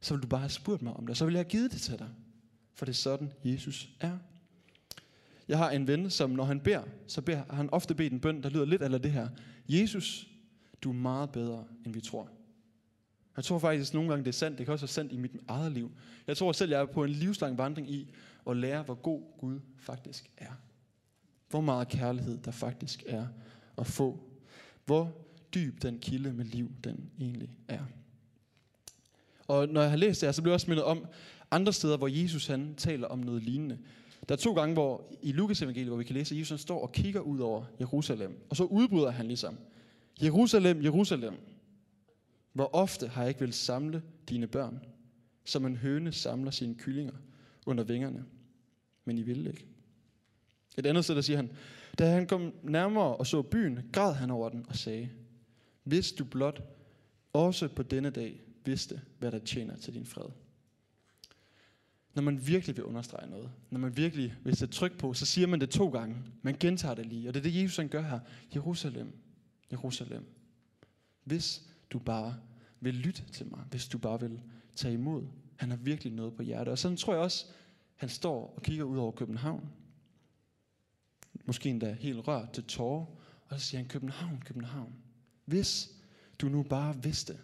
så 0.00 0.14
vil 0.14 0.22
du 0.22 0.28
bare 0.28 0.40
have 0.40 0.50
spurgt 0.50 0.82
mig 0.82 0.92
om 0.92 1.06
det, 1.06 1.16
så 1.16 1.24
vil 1.24 1.32
jeg 1.32 1.38
have 1.38 1.50
givet 1.50 1.72
det 1.72 1.80
til 1.80 1.98
dig. 1.98 2.08
For 2.74 2.84
det 2.84 2.92
er 2.92 2.96
sådan, 2.96 3.32
Jesus 3.44 3.88
er. 4.00 4.18
Jeg 5.48 5.58
har 5.58 5.70
en 5.70 5.86
ven, 5.86 6.10
som 6.10 6.30
når 6.30 6.44
han 6.44 6.60
beder, 6.60 6.82
så 7.06 7.22
beder 7.22 7.42
han 7.50 7.70
ofte 7.70 7.94
bedt 7.94 8.12
en 8.12 8.20
bøn, 8.20 8.42
der 8.42 8.48
lyder 8.48 8.64
lidt 8.64 8.82
af 8.82 9.02
det 9.02 9.12
her. 9.12 9.28
Jesus, 9.68 10.28
du 10.82 10.90
er 10.90 10.94
meget 10.94 11.30
bedre, 11.30 11.64
end 11.84 11.94
vi 11.94 12.00
tror. 12.00 12.28
Jeg 13.36 13.44
tror 13.44 13.58
faktisk 13.58 13.90
at 13.90 13.94
nogle 13.94 14.08
gange, 14.08 14.24
det 14.24 14.28
er 14.28 14.32
sandt. 14.32 14.58
Det 14.58 14.66
kan 14.66 14.72
også 14.72 14.82
være 14.82 14.92
sandt 14.92 15.12
i 15.12 15.16
mit 15.16 15.32
eget 15.48 15.72
liv. 15.72 15.90
Jeg 16.26 16.36
tror 16.36 16.52
selv, 16.52 16.70
jeg 16.70 16.80
er 16.80 16.86
på 16.86 17.04
en 17.04 17.10
livslang 17.10 17.58
vandring 17.58 17.90
i 17.90 18.14
at 18.50 18.56
lære, 18.56 18.82
hvor 18.82 18.94
god 18.94 19.22
Gud 19.38 19.60
faktisk 19.76 20.30
er. 20.36 20.52
Hvor 21.50 21.60
meget 21.60 21.88
kærlighed 21.88 22.38
der 22.38 22.50
faktisk 22.50 23.04
er 23.06 23.26
at 23.78 23.86
få. 23.86 24.31
Hvor 24.86 25.12
dyb 25.54 25.82
den 25.82 25.98
kilde 25.98 26.32
med 26.32 26.44
liv, 26.44 26.70
den 26.84 27.10
egentlig 27.20 27.50
er. 27.68 27.84
Og 29.48 29.68
når 29.68 29.80
jeg 29.80 29.90
har 29.90 29.96
læst 29.96 30.20
det 30.20 30.26
her, 30.26 30.32
så 30.32 30.42
bliver 30.42 30.52
jeg 30.52 30.54
også 30.54 30.70
mindet 30.70 30.84
om 30.84 31.06
andre 31.50 31.72
steder, 31.72 31.96
hvor 31.96 32.08
Jesus 32.08 32.46
han 32.46 32.74
taler 32.74 33.06
om 33.06 33.18
noget 33.18 33.42
lignende. 33.42 33.78
Der 34.28 34.34
er 34.34 34.38
to 34.38 34.54
gange, 34.54 34.72
hvor 34.72 35.12
i 35.22 35.32
Lukas 35.32 35.62
evangeliet, 35.62 35.88
hvor 35.88 35.96
vi 35.96 36.04
kan 36.04 36.14
læse, 36.14 36.34
at 36.34 36.38
Jesus 36.38 36.60
står 36.60 36.82
og 36.82 36.92
kigger 36.92 37.20
ud 37.20 37.38
over 37.38 37.64
Jerusalem. 37.80 38.46
Og 38.50 38.56
så 38.56 38.64
udbryder 38.64 39.10
han 39.10 39.26
ligesom, 39.26 39.58
Jerusalem, 40.22 40.82
Jerusalem, 40.82 41.34
hvor 42.52 42.74
ofte 42.74 43.08
har 43.08 43.22
jeg 43.22 43.28
ikke 43.28 43.40
vil 43.40 43.52
samle 43.52 44.02
dine 44.28 44.46
børn, 44.46 44.84
som 45.44 45.66
en 45.66 45.76
høne 45.76 46.12
samler 46.12 46.50
sine 46.50 46.74
kyllinger 46.74 47.14
under 47.66 47.84
vingerne. 47.84 48.24
Men 49.04 49.18
I 49.18 49.22
vil 49.22 49.46
ikke. 49.46 49.66
Et 50.78 50.86
andet 50.86 51.04
sted, 51.04 51.14
der 51.14 51.20
siger 51.20 51.36
han, 51.36 51.50
da 51.98 52.10
han 52.10 52.26
kom 52.26 52.54
nærmere 52.62 53.16
og 53.16 53.26
så 53.26 53.42
byen, 53.42 53.78
græd 53.92 54.14
han 54.14 54.30
over 54.30 54.48
den 54.48 54.64
og 54.68 54.76
sagde, 54.76 55.08
hvis 55.84 56.12
du 56.12 56.24
blot 56.24 56.62
også 57.32 57.68
på 57.68 57.82
denne 57.82 58.10
dag 58.10 58.40
vidste, 58.64 59.00
hvad 59.18 59.32
der 59.32 59.38
tjener 59.38 59.76
til 59.76 59.94
din 59.94 60.06
fred. 60.06 60.28
Når 62.14 62.22
man 62.22 62.46
virkelig 62.46 62.76
vil 62.76 62.84
understrege 62.84 63.30
noget, 63.30 63.50
når 63.70 63.78
man 63.78 63.96
virkelig 63.96 64.34
vil 64.44 64.56
sætte 64.56 64.74
tryk 64.74 64.98
på, 64.98 65.14
så 65.14 65.26
siger 65.26 65.46
man 65.46 65.60
det 65.60 65.70
to 65.70 65.88
gange. 65.88 66.16
Man 66.42 66.56
gentager 66.60 66.94
det 66.94 67.06
lige, 67.06 67.28
og 67.28 67.34
det 67.34 67.40
er 67.40 67.44
det, 67.44 67.62
Jesus 67.62 67.76
han 67.76 67.88
gør 67.88 68.02
her. 68.02 68.20
Jerusalem, 68.54 69.12
Jerusalem. 69.72 70.26
Hvis 71.24 71.62
du 71.90 71.98
bare 71.98 72.36
vil 72.80 72.94
lytte 72.94 73.22
til 73.32 73.46
mig, 73.50 73.60
hvis 73.70 73.88
du 73.88 73.98
bare 73.98 74.20
vil 74.20 74.40
tage 74.76 74.94
imod. 74.94 75.22
Han 75.56 75.70
har 75.70 75.76
virkelig 75.76 76.12
noget 76.12 76.34
på 76.34 76.42
hjertet. 76.42 76.72
Og 76.72 76.78
sådan 76.78 76.96
tror 76.96 77.12
jeg 77.12 77.22
også, 77.22 77.46
han 77.96 78.08
står 78.08 78.54
og 78.56 78.62
kigger 78.62 78.84
ud 78.84 78.98
over 78.98 79.12
København. 79.12 79.68
Måske 81.44 81.68
endda 81.68 81.92
helt 81.92 82.28
rørt 82.28 82.52
til 82.52 82.64
tårer. 82.64 83.06
Og 83.48 83.60
så 83.60 83.66
siger 83.66 83.78
han, 83.78 83.88
København, 83.88 84.42
København. 84.46 84.94
Hvis 85.44 85.90
du 86.38 86.48
nu 86.48 86.62
bare 86.62 87.02
vidste, 87.02 87.38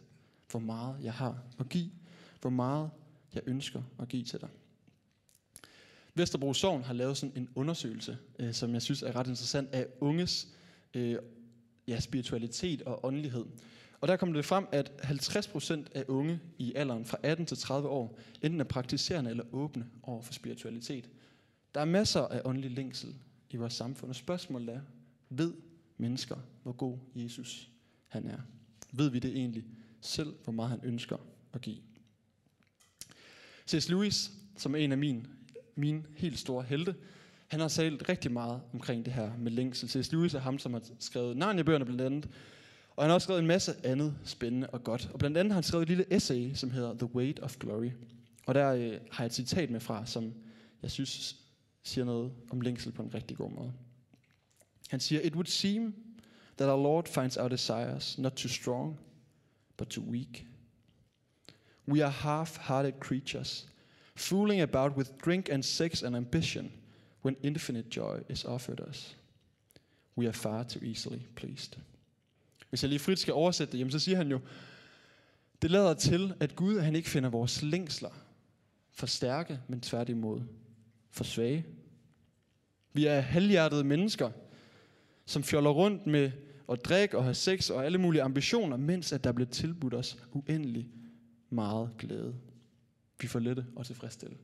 hvor 0.51 0.61
meget 0.61 0.97
jeg 1.03 1.13
har 1.13 1.43
at 1.59 1.69
give, 1.69 1.91
hvor 2.41 2.51
meget 2.51 2.91
jeg 3.35 3.43
ønsker 3.47 3.83
at 3.99 4.09
give 4.09 4.25
til 4.25 4.41
dig. 4.41 4.49
Vesterbro 6.15 6.55
Sogn 6.55 6.83
har 6.83 6.95
lavet 6.95 7.17
sådan 7.17 7.37
en 7.37 7.49
undersøgelse, 7.55 8.19
øh, 8.39 8.55
som 8.55 8.75
jeg 8.75 8.83
synes 8.83 9.03
er 9.03 9.17
ret 9.17 9.27
interessant, 9.27 9.69
af 9.73 9.87
unges 10.01 10.49
øh, 10.95 11.17
ja, 11.89 12.01
spiritualitet 12.01 12.83
og 12.83 13.05
åndelighed. 13.05 13.45
Og 14.01 14.09
der 14.09 14.17
kom 14.17 14.33
det 14.33 14.45
frem, 14.45 14.67
at 14.73 14.91
50% 15.03 15.85
af 15.95 16.05
unge 16.09 16.41
i 16.59 16.75
alderen 16.75 17.05
fra 17.05 17.19
18 17.23 17.47
til 17.47 17.59
30 17.59 17.89
år 17.89 18.19
enten 18.43 18.61
er 18.61 18.65
praktiserende 18.65 19.31
eller 19.31 19.45
åbne 19.53 19.87
over 20.03 20.23
for 20.23 20.33
spiritualitet. 20.33 21.11
Der 21.75 21.81
er 21.81 21.85
masser 21.85 22.21
af 22.21 22.43
åndelig 22.45 22.71
længsel 22.71 23.15
i 23.51 23.57
vores 23.57 23.75
samfund, 23.75 24.11
og 24.11 24.17
spørgsmålet 24.17 24.75
er, 24.75 24.81
ved 25.31 25.55
mennesker, 25.99 26.37
hvor 26.63 26.73
god 26.73 26.99
Jesus 27.15 27.71
han 28.09 28.27
er? 28.27 28.39
Ved 28.93 29.11
vi 29.11 29.19
det 29.19 29.37
egentlig 29.37 29.65
selv, 30.01 30.35
hvor 30.45 30.53
meget 30.53 30.71
han 30.71 30.81
ønsker 30.83 31.17
at 31.53 31.61
give? 31.61 31.79
C.S. 33.69 33.89
Lewis, 33.89 34.31
som 34.57 34.75
er 34.75 34.79
en 34.79 34.93
af 34.93 34.99
mine, 34.99 35.25
mine 35.75 36.03
helt 36.17 36.39
store 36.39 36.63
helte, 36.63 36.95
han 37.49 37.61
har 37.61 37.69
talt 37.69 38.09
rigtig 38.09 38.33
meget 38.33 38.61
omkring 38.73 39.05
det 39.05 39.13
her 39.13 39.37
med 39.37 39.53
længsel. 39.53 39.89
C.S. 39.89 40.13
Lewis 40.13 40.35
er 40.35 40.39
ham, 40.39 40.59
som 40.59 40.73
har 40.73 40.83
skrevet 40.99 41.37
Narnia-bøgerne 41.37 41.85
blandt 41.85 42.01
andet, 42.01 42.29
og 42.97 43.05
han 43.05 43.11
har 43.11 43.15
også 43.15 43.25
skrevet 43.25 43.41
en 43.41 43.47
masse 43.47 43.75
andet 43.85 44.15
spændende 44.25 44.67
og 44.67 44.85
godt. 44.85 45.11
Og 45.13 45.19
blandt 45.19 45.37
andet 45.37 45.53
har 45.53 45.57
han 45.57 45.63
skrevet 45.63 45.83
et 45.83 45.89
lille 45.89 46.15
essay, 46.15 46.55
som 46.55 46.71
hedder 46.71 46.95
The 46.95 47.15
Weight 47.15 47.41
of 47.41 47.57
Glory. 47.57 47.91
Og 48.47 48.55
der 48.55 48.73
øh, 48.73 48.93
har 49.11 49.25
jeg 49.25 49.27
et 49.27 49.35
citat 49.35 49.71
med 49.71 49.81
fra, 49.81 50.07
som 50.07 50.35
jeg 50.83 50.91
synes 50.91 51.37
siger 51.83 52.05
noget 52.05 52.33
om 52.51 52.61
længsel 52.61 52.93
på 52.93 53.03
en 53.03 53.15
rigtig 53.15 53.37
god 53.37 53.51
måde. 53.51 53.73
Han 54.89 55.01
siger, 55.01 55.21
It 55.21 55.35
would 55.35 55.47
seem 55.47 55.95
that 56.57 56.69
our 56.69 56.83
Lord 56.83 57.09
finds 57.09 57.37
our 57.37 57.49
desires 57.49 58.19
not 58.19 58.33
too 58.33 58.49
strong, 58.49 58.99
but 59.77 59.89
too 59.89 60.05
weak. 60.05 60.47
We 61.89 62.05
are 62.05 62.11
half-hearted 62.11 62.93
creatures, 63.01 63.69
fooling 64.17 64.61
about 64.61 64.97
with 64.97 65.11
drink 65.25 65.49
and 65.49 65.63
sex 65.63 66.03
and 66.03 66.17
ambition 66.17 66.73
when 67.25 67.37
infinite 67.43 67.97
joy 67.97 68.21
is 68.29 68.45
offered 68.45 68.81
us. 68.91 69.17
We 70.17 70.27
are 70.27 70.33
far 70.33 70.63
too 70.63 70.85
easily 70.85 71.21
pleased. 71.37 71.77
Hvis 72.69 72.83
jeg 72.83 72.89
lige 72.89 72.99
frit 72.99 73.19
skal 73.19 73.35
oversætte 73.35 73.73
det, 73.73 73.79
jamen, 73.79 73.93
så 73.93 73.99
siger 73.99 74.17
han 74.17 74.31
jo, 74.31 74.41
det 75.63 75.71
lader 75.71 75.95
til, 75.95 76.35
at 76.41 76.57
Gud 76.57 76.81
han 76.81 76.97
ikke 76.97 77.11
finder 77.11 77.29
vores 77.29 77.63
længsler 77.63 78.11
for 78.93 79.07
stærke, 79.07 79.61
men 79.69 79.81
tværtimod 79.81 80.43
for 81.11 81.25
svage. 81.25 81.67
Vi 82.93 83.07
er 83.07 83.21
halvhjertede 83.21 83.85
mennesker, 83.85 84.31
som 85.27 85.43
fjoller 85.43 85.71
rundt 85.71 86.07
med 86.07 86.31
at 86.69 86.85
drikke 86.85 87.19
og 87.19 87.25
have 87.25 87.35
sex 87.35 87.71
og 87.71 87.85
alle 87.85 87.99
mulige 87.99 88.23
ambitioner, 88.23 88.77
mens 88.77 89.13
at 89.13 89.25
der 89.25 89.33
bliver 89.33 89.51
tilbudt 89.51 89.95
os 89.95 90.19
uendelig 90.33 90.89
meget 91.51 91.91
glæde. 91.99 92.35
Vi 93.21 93.27
får 93.27 93.39
lette 93.39 93.67
og 93.77 93.87
tilfredsstille. 93.87 94.37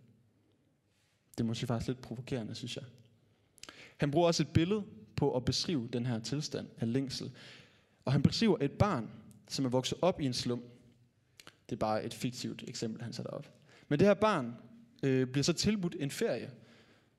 Det 1.31 1.41
er 1.41 1.45
måske 1.45 1.67
faktisk 1.67 1.89
lidt 1.89 2.01
provokerende, 2.01 2.55
synes 2.55 2.77
jeg. 2.77 2.85
Han 3.97 4.11
bruger 4.11 4.27
også 4.27 4.43
et 4.43 4.49
billede 4.49 4.85
på 5.17 5.37
at 5.37 5.45
beskrive 5.45 5.89
den 5.93 6.07
her 6.07 6.19
tilstand 6.19 6.69
af 6.79 6.93
længsel. 6.93 7.31
Og 8.05 8.13
han 8.13 8.23
beskriver 8.23 8.57
et 8.61 8.73
barn, 8.73 9.11
som 9.49 9.65
er 9.65 9.69
vokset 9.69 9.99
op 10.03 10.21
i 10.21 10.27
en 10.27 10.33
slum. 10.33 10.63
Det 11.69 11.77
er 11.77 11.81
bare 11.81 12.05
et 12.05 12.15
fiktivt 12.15 12.65
eksempel, 12.69 13.03
han 13.03 13.13
sætter 13.13 13.31
op. 13.31 13.53
Men 13.89 13.99
det 13.99 14.07
her 14.07 14.15
barn 14.15 14.55
øh, 15.03 15.27
bliver 15.27 15.43
så 15.43 15.53
tilbudt 15.53 15.97
en 16.01 16.11
ferie. 16.11 16.51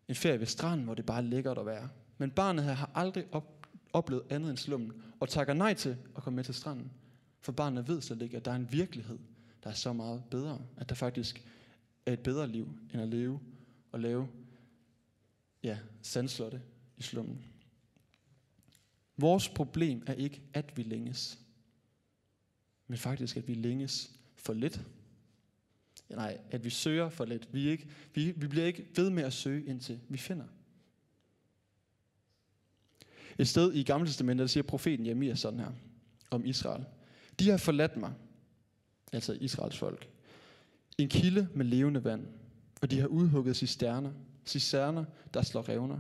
En 0.07 0.15
ferie 0.15 0.39
ved 0.39 0.47
stranden, 0.47 0.85
hvor 0.85 0.93
det 0.93 1.05
bare 1.05 1.17
er 1.17 1.21
lækkert 1.21 1.57
at 1.57 1.65
være. 1.65 1.89
Men 2.17 2.31
barnet 2.31 2.63
her 2.63 2.73
har 2.73 2.91
aldrig 2.95 3.25
op, 3.31 3.67
oplevet 3.93 4.23
andet 4.29 4.49
end 4.49 4.57
slummen, 4.57 4.93
og 5.19 5.29
takker 5.29 5.53
nej 5.53 5.73
til 5.73 5.97
at 6.15 6.23
komme 6.23 6.35
med 6.35 6.43
til 6.43 6.53
stranden. 6.53 6.91
For 7.41 7.51
barnet 7.51 7.87
ved 7.87 8.01
slet 8.01 8.21
ikke, 8.21 8.37
at 8.37 8.45
der 8.45 8.51
er 8.51 8.55
en 8.55 8.71
virkelighed, 8.71 9.19
der 9.63 9.69
er 9.69 9.73
så 9.73 9.93
meget 9.93 10.23
bedre. 10.31 10.61
At 10.77 10.89
der 10.89 10.95
faktisk 10.95 11.45
er 12.05 12.13
et 12.13 12.19
bedre 12.19 12.47
liv, 12.47 12.69
end 12.93 13.01
at 13.01 13.07
leve 13.07 13.39
og 13.91 13.99
lave 13.99 14.27
ja, 15.63 15.77
sandslotte 16.01 16.61
i 16.97 17.01
slummen. 17.01 17.45
Vores 19.17 19.49
problem 19.49 20.03
er 20.07 20.13
ikke, 20.13 20.41
at 20.53 20.77
vi 20.77 20.83
længes, 20.83 21.39
men 22.87 22.97
faktisk, 22.97 23.37
at 23.37 23.47
vi 23.47 23.53
længes 23.53 24.11
for 24.35 24.53
lidt. 24.53 24.81
Nej, 26.09 26.37
at 26.51 26.65
vi 26.65 26.69
søger 26.69 27.09
for 27.09 27.25
lidt. 27.25 27.53
Vi, 27.53 27.67
ikke, 27.67 27.87
vi, 28.13 28.31
vi 28.31 28.47
bliver 28.47 28.65
ikke 28.65 28.87
ved 28.95 29.09
med 29.09 29.23
at 29.23 29.33
søge, 29.33 29.65
indtil 29.65 29.99
vi 30.09 30.17
finder. 30.17 30.45
Et 33.37 33.47
sted 33.47 33.73
i 33.73 33.83
Gamle 33.83 34.07
Testamentet, 34.07 34.41
der 34.41 34.47
siger 34.47 34.63
profeten 34.63 35.05
Jeremias 35.05 35.39
sådan 35.39 35.59
her, 35.59 35.71
om 36.31 36.45
Israel. 36.45 36.85
De 37.39 37.49
har 37.49 37.57
forladt 37.57 37.97
mig, 37.97 38.13
altså 39.11 39.37
Israels 39.41 39.77
folk, 39.77 40.09
en 40.97 41.09
kilde 41.09 41.47
med 41.53 41.65
levende 41.65 42.03
vand, 42.03 42.27
og 42.81 42.91
de 42.91 42.99
har 42.99 43.07
udhugget 43.07 43.55
cisterner, 43.55 44.11
cisterner, 44.45 45.05
der 45.33 45.41
slår 45.41 45.69
revner 45.69 45.99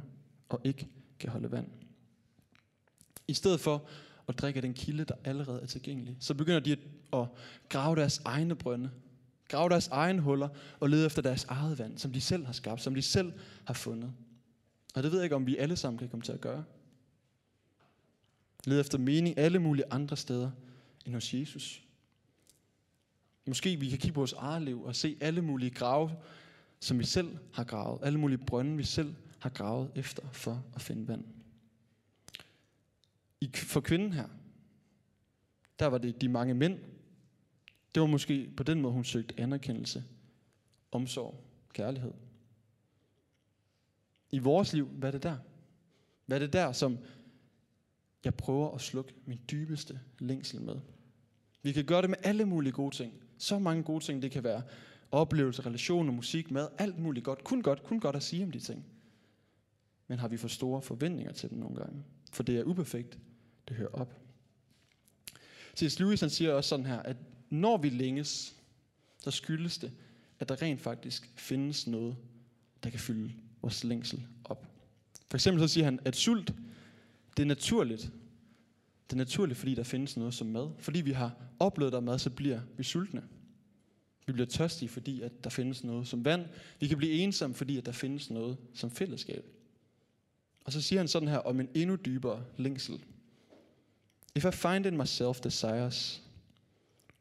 og 0.49 0.61
ikke 0.63 0.87
kan 1.19 1.29
holde 1.29 1.51
vand. 1.51 1.67
I 3.27 3.33
stedet 3.33 3.59
for 3.59 3.87
at 4.27 4.39
drikke 4.39 4.57
af 4.57 4.61
den 4.61 4.73
kilde, 4.73 5.03
der 5.03 5.15
allerede 5.23 5.61
er 5.61 5.65
tilgængelig, 5.65 6.17
så 6.19 6.33
begynder 6.33 6.59
de 6.59 6.77
at 7.13 7.27
grave 7.69 7.95
deres 7.95 8.21
egne 8.25 8.55
brønde, 8.55 8.91
grave 9.47 9.69
deres 9.69 9.87
egen 9.87 10.19
huller 10.19 10.49
og 10.79 10.89
lede 10.89 11.05
efter 11.05 11.21
deres 11.21 11.43
eget 11.43 11.79
vand, 11.79 11.97
som 11.97 12.13
de 12.13 12.21
selv 12.21 12.45
har 12.45 12.53
skabt, 12.53 12.81
som 12.81 12.95
de 12.95 13.01
selv 13.01 13.33
har 13.65 13.73
fundet. 13.73 14.13
Og 14.95 15.03
det 15.03 15.11
ved 15.11 15.19
jeg 15.19 15.23
ikke, 15.23 15.35
om 15.35 15.47
vi 15.47 15.57
alle 15.57 15.75
sammen 15.75 15.99
kan 15.99 16.09
komme 16.09 16.23
til 16.23 16.31
at 16.31 16.41
gøre. 16.41 16.63
Lede 18.65 18.79
efter 18.79 18.97
mening 18.97 19.37
alle 19.37 19.59
mulige 19.59 19.85
andre 19.91 20.17
steder 20.17 20.51
end 21.05 21.13
hos 21.13 21.33
Jesus. 21.33 21.81
Måske 23.47 23.79
vi 23.79 23.89
kan 23.89 23.99
kigge 23.99 24.13
på 24.13 24.19
vores 24.19 24.33
eget 24.33 24.61
liv 24.61 24.83
og 24.83 24.95
se 24.95 25.17
alle 25.21 25.41
mulige 25.41 25.71
grave, 25.71 26.11
som 26.79 26.99
vi 26.99 27.03
selv 27.03 27.37
har 27.53 27.63
gravet. 27.63 27.99
Alle 28.03 28.19
mulige 28.19 28.37
brønde, 28.37 28.77
vi 28.77 28.83
selv 28.83 29.15
har 29.39 29.49
gravet 29.49 29.91
efter 29.95 30.23
for 30.31 30.63
at 30.75 30.81
finde 30.81 31.07
vand. 31.07 31.25
I, 33.41 33.51
for 33.53 33.81
kvinden 33.81 34.13
her, 34.13 34.27
der 35.79 35.85
var 35.85 35.97
det 35.97 36.21
de 36.21 36.29
mange 36.29 36.53
mænd. 36.53 36.79
Det 37.95 38.01
var 38.01 38.07
måske 38.07 38.49
på 38.57 38.63
den 38.63 38.81
måde, 38.81 38.93
hun 38.93 39.03
søgte 39.03 39.39
anerkendelse, 39.39 40.03
omsorg, 40.91 41.43
kærlighed. 41.73 42.11
I 44.31 44.39
vores 44.39 44.73
liv, 44.73 44.87
hvad 44.87 45.09
er 45.09 45.11
det 45.11 45.23
der? 45.23 45.37
Hvad 46.25 46.37
er 46.37 46.39
det 46.39 46.53
der, 46.53 46.71
som 46.71 46.97
jeg 48.23 48.35
prøver 48.35 48.71
at 48.71 48.81
slukke 48.81 49.13
min 49.25 49.39
dybeste 49.51 49.99
længsel 50.19 50.61
med? 50.61 50.75
Vi 51.61 51.71
kan 51.71 51.85
gøre 51.85 52.01
det 52.01 52.09
med 52.09 52.17
alle 52.23 52.45
mulige 52.45 52.73
gode 52.73 52.95
ting. 52.95 53.13
Så 53.37 53.59
mange 53.59 53.83
gode 53.83 54.03
ting, 54.03 54.21
det 54.21 54.31
kan 54.31 54.43
være 54.43 54.61
oplevelser, 55.11 55.65
relationer, 55.65 56.11
musik, 56.11 56.51
mad, 56.51 56.67
alt 56.77 56.99
muligt 56.99 57.25
godt. 57.25 57.43
Kun 57.43 57.61
godt, 57.61 57.83
kun 57.83 57.99
godt 57.99 58.15
at 58.15 58.23
sige 58.23 58.43
om 58.43 58.51
de 58.51 58.59
ting. 58.59 58.85
Men 60.07 60.19
har 60.19 60.27
vi 60.27 60.37
for 60.37 60.47
store 60.47 60.81
forventninger 60.81 61.33
til 61.33 61.49
dem 61.49 61.57
nogle 61.57 61.75
gange? 61.75 62.03
For 62.31 62.43
det 62.43 62.57
er 62.57 62.63
uperfekt. 62.63 63.19
Det 63.67 63.75
hører 63.75 63.91
op. 63.93 64.21
C.S. 65.77 65.99
Lewis 65.99 66.21
han 66.21 66.29
siger 66.29 66.53
også 66.53 66.67
sådan 66.67 66.85
her, 66.85 66.99
at 66.99 67.17
når 67.55 67.77
vi 67.77 67.89
længes, 67.89 68.55
så 69.17 69.31
skyldes 69.31 69.77
det, 69.77 69.91
at 70.39 70.49
der 70.49 70.61
rent 70.61 70.81
faktisk 70.81 71.31
findes 71.35 71.87
noget, 71.87 72.15
der 72.83 72.89
kan 72.89 72.99
fylde 72.99 73.33
vores 73.61 73.83
længsel 73.83 74.27
op. 74.43 74.67
For 75.29 75.37
eksempel 75.37 75.67
så 75.67 75.73
siger 75.73 75.85
han, 75.85 75.99
at 76.05 76.15
sult, 76.15 76.53
det 77.37 77.43
er 77.43 77.47
naturligt. 77.47 78.11
Det 79.09 79.13
er 79.13 79.17
naturligt, 79.17 79.59
fordi 79.59 79.75
der 79.75 79.83
findes 79.83 80.17
noget 80.17 80.33
som 80.33 80.47
mad. 80.47 80.69
Fordi 80.79 81.01
vi 81.01 81.11
har 81.11 81.35
oplevet 81.59 81.93
der 81.93 81.99
mad, 81.99 82.19
så 82.19 82.29
bliver 82.29 82.61
vi 82.77 82.83
sultne. 82.83 83.23
Vi 84.25 84.33
bliver 84.33 84.47
tørstige, 84.47 84.89
fordi 84.89 85.21
at 85.21 85.43
der 85.43 85.49
findes 85.49 85.83
noget 85.83 86.07
som 86.07 86.25
vand. 86.25 86.45
Vi 86.79 86.87
kan 86.87 86.97
blive 86.97 87.13
ensomme, 87.13 87.55
fordi 87.55 87.77
at 87.77 87.85
der 87.85 87.91
findes 87.91 88.29
noget 88.29 88.57
som 88.73 88.91
fællesskab. 88.91 89.45
Og 90.65 90.71
så 90.71 90.81
siger 90.81 90.99
han 90.99 91.07
sådan 91.07 91.27
her 91.27 91.37
om 91.37 91.59
en 91.59 91.69
endnu 91.73 91.95
dybere 91.95 92.45
længsel. 92.57 93.03
If 94.35 94.45
I 94.45 94.51
find 94.51 94.85
in 94.85 94.97
myself 94.97 95.39
desires 95.39 96.24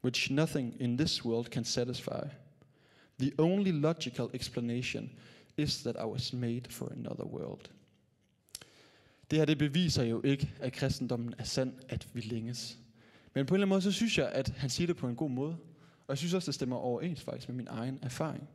which 0.05 0.31
nothing 0.31 0.75
in 0.79 0.97
this 0.97 1.25
world 1.25 1.49
can 1.49 1.65
satisfy, 1.65 2.23
the 3.19 3.31
only 3.37 3.71
logical 3.71 4.29
explanation 4.33 5.09
is 5.57 5.83
that 5.83 5.95
I 5.95 6.05
was 6.05 6.33
made 6.33 6.67
for 6.69 6.91
another 6.91 7.25
world. 7.25 7.69
Det 9.31 9.39
her 9.39 9.45
det 9.45 9.57
beviser 9.57 10.03
jo 10.03 10.21
ikke, 10.21 10.53
at 10.59 10.73
kristendommen 10.73 11.33
er 11.37 11.43
sand, 11.43 11.73
at 11.89 12.07
vi 12.13 12.21
længes. 12.21 12.77
Men 13.33 13.45
på 13.45 13.55
en 13.55 13.57
eller 13.57 13.65
anden 13.65 13.69
måde, 13.69 13.81
så 13.81 13.91
synes 13.91 14.17
jeg, 14.17 14.29
at 14.29 14.49
han 14.49 14.69
siger 14.69 14.87
det 14.87 14.97
på 14.97 15.07
en 15.07 15.15
god 15.15 15.29
måde. 15.29 15.57
Og 15.99 16.09
jeg 16.09 16.17
synes 16.17 16.33
også, 16.33 16.45
det 16.45 16.55
stemmer 16.55 16.75
overens 16.75 17.21
faktisk 17.21 17.49
med 17.49 17.55
min 17.55 17.67
egen 17.69 17.99
erfaring. 18.01 18.49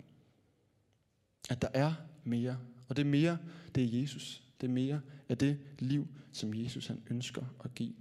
At 1.50 1.62
der 1.62 1.68
er 1.74 1.94
mere. 2.24 2.58
Og 2.88 2.96
det 2.96 3.06
mere, 3.06 3.38
det 3.74 3.84
er 3.84 4.00
Jesus. 4.00 4.42
Det 4.60 4.70
mere 4.70 5.00
er 5.28 5.34
det 5.34 5.58
liv, 5.78 6.08
som 6.32 6.54
Jesus 6.54 6.86
han 6.86 7.02
ønsker 7.10 7.42
at 7.64 7.74
give. 7.74 7.94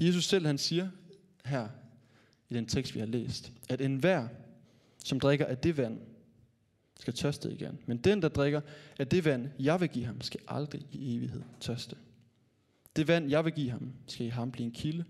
Jesus 0.00 0.24
selv 0.24 0.46
han 0.46 0.58
siger 0.58 0.90
her 1.44 1.68
i 2.52 2.56
den 2.56 2.66
tekst, 2.66 2.94
vi 2.94 3.00
har 3.00 3.06
læst, 3.06 3.52
at 3.68 3.80
enhver, 3.80 4.28
som 5.04 5.20
drikker 5.20 5.46
af 5.46 5.58
det 5.58 5.76
vand, 5.76 6.00
skal 7.00 7.14
tørste 7.14 7.52
igen. 7.52 7.78
Men 7.86 7.98
den, 7.98 8.22
der 8.22 8.28
drikker 8.28 8.60
af 8.98 9.08
det 9.08 9.24
vand, 9.24 9.48
jeg 9.58 9.80
vil 9.80 9.88
give 9.88 10.04
ham, 10.04 10.20
skal 10.20 10.40
aldrig 10.48 10.86
i 10.92 11.16
evighed 11.16 11.42
tørste. 11.60 11.96
Det 12.96 13.08
vand, 13.08 13.30
jeg 13.30 13.44
vil 13.44 13.52
give 13.52 13.70
ham, 13.70 13.92
skal 14.06 14.26
i 14.26 14.28
ham 14.28 14.50
blive 14.50 14.66
en 14.66 14.72
kilde, 14.72 15.04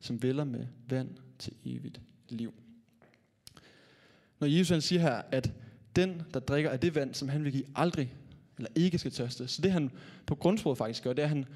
som 0.00 0.22
vælger 0.22 0.44
med 0.44 0.66
vand 0.88 1.08
til 1.38 1.52
evigt 1.64 2.00
liv. 2.28 2.54
Når 4.40 4.46
Jesus 4.46 4.70
han 4.70 4.80
siger 4.80 5.00
her, 5.00 5.22
at 5.30 5.52
den, 5.96 6.22
der 6.34 6.40
drikker 6.40 6.70
af 6.70 6.80
det 6.80 6.94
vand, 6.94 7.14
som 7.14 7.28
han 7.28 7.44
vil 7.44 7.52
give, 7.52 7.64
aldrig 7.74 8.14
eller 8.58 8.70
ikke 8.74 8.98
skal 8.98 9.10
tørste. 9.10 9.48
Så 9.48 9.62
det 9.62 9.72
han 9.72 9.90
på 10.26 10.34
grundsproget 10.34 10.78
faktisk 10.78 11.02
gør, 11.02 11.12
det 11.12 11.22
er, 11.22 11.26
at 11.26 11.28
han 11.28 11.46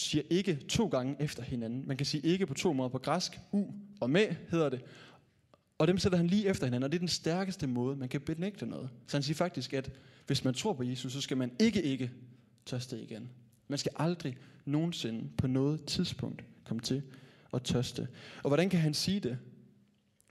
siger 0.00 0.22
ikke 0.30 0.54
to 0.68 0.88
gange 0.88 1.16
efter 1.20 1.42
hinanden. 1.42 1.84
Man 1.86 1.96
kan 1.96 2.06
sige 2.06 2.26
ikke 2.26 2.46
på 2.46 2.54
to 2.54 2.72
måder 2.72 2.88
på 2.88 2.98
græsk. 2.98 3.38
U 3.52 3.64
og 4.00 4.10
med 4.10 4.34
hedder 4.50 4.68
det. 4.68 4.80
Og 5.78 5.88
dem 5.88 5.98
sætter 5.98 6.18
han 6.18 6.26
lige 6.26 6.46
efter 6.46 6.66
hinanden, 6.66 6.82
og 6.84 6.92
det 6.92 6.96
er 6.96 7.00
den 7.00 7.08
stærkeste 7.08 7.66
måde, 7.66 7.96
man 7.96 8.08
kan 8.08 8.20
benægte 8.20 8.66
noget. 8.66 8.90
Så 9.06 9.16
han 9.16 9.22
siger 9.22 9.34
faktisk, 9.34 9.74
at 9.74 9.92
hvis 10.26 10.44
man 10.44 10.54
tror 10.54 10.72
på 10.72 10.82
Jesus, 10.82 11.12
så 11.12 11.20
skal 11.20 11.36
man 11.36 11.52
ikke 11.60 11.82
ikke 11.82 12.10
tørste 12.66 13.02
igen. 13.02 13.30
Man 13.68 13.78
skal 13.78 13.92
aldrig 13.96 14.36
nogensinde 14.64 15.30
på 15.38 15.46
noget 15.46 15.84
tidspunkt 15.84 16.44
komme 16.64 16.80
til 16.80 17.02
at 17.54 17.62
tørste. 17.62 18.08
Og 18.42 18.48
hvordan 18.48 18.70
kan 18.70 18.80
han 18.80 18.94
sige 18.94 19.20
det? 19.20 19.38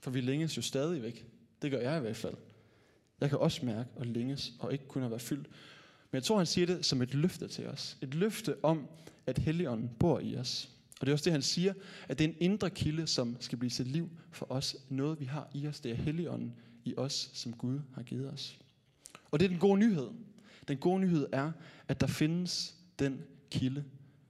For 0.00 0.10
vi 0.10 0.20
længes 0.20 0.56
jo 0.56 0.62
stadigvæk. 0.62 1.26
Det 1.62 1.70
gør 1.70 1.78
jeg 1.78 1.98
i 1.98 2.00
hvert 2.00 2.16
fald. 2.16 2.34
Jeg 3.20 3.28
kan 3.28 3.38
også 3.38 3.66
mærke 3.66 3.90
at 3.96 4.06
længes 4.06 4.52
og 4.60 4.72
ikke 4.72 4.86
kunne 4.88 5.10
være 5.10 5.18
fyldt. 5.18 5.48
Men 6.10 6.16
jeg 6.16 6.22
tror, 6.22 6.36
han 6.36 6.46
siger 6.46 6.66
det 6.66 6.84
som 6.84 7.02
et 7.02 7.14
løfte 7.14 7.48
til 7.48 7.66
os. 7.66 7.98
Et 8.02 8.14
løfte 8.14 8.64
om, 8.64 8.86
at 9.26 9.38
Helligånden 9.38 9.90
bor 9.98 10.20
i 10.20 10.36
os. 10.36 10.70
Og 11.00 11.06
det 11.06 11.08
er 11.08 11.14
også 11.14 11.24
det, 11.24 11.32
han 11.32 11.42
siger, 11.42 11.74
at 12.08 12.18
det 12.18 12.24
er 12.24 12.28
en 12.28 12.36
indre 12.40 12.70
kilde, 12.70 13.06
som 13.06 13.36
skal 13.40 13.58
blive 13.58 13.70
til 13.70 13.86
liv 13.86 14.10
for 14.30 14.52
os. 14.52 14.76
Noget, 14.88 15.20
vi 15.20 15.24
har 15.24 15.50
i 15.54 15.66
os, 15.66 15.80
det 15.80 15.92
er 15.92 15.96
Helligånden 15.96 16.54
i 16.84 16.94
os, 16.96 17.30
som 17.34 17.52
Gud 17.52 17.80
har 17.94 18.02
givet 18.02 18.32
os. 18.32 18.58
Og 19.30 19.40
det 19.40 19.44
er 19.44 19.48
den 19.48 19.58
gode 19.58 19.78
nyhed. 19.78 20.08
Den 20.68 20.78
gode 20.78 21.00
nyhed 21.00 21.26
er, 21.32 21.52
at 21.88 22.00
der 22.00 22.06
findes 22.06 22.74
den 22.98 23.22
kilde, 23.50 23.84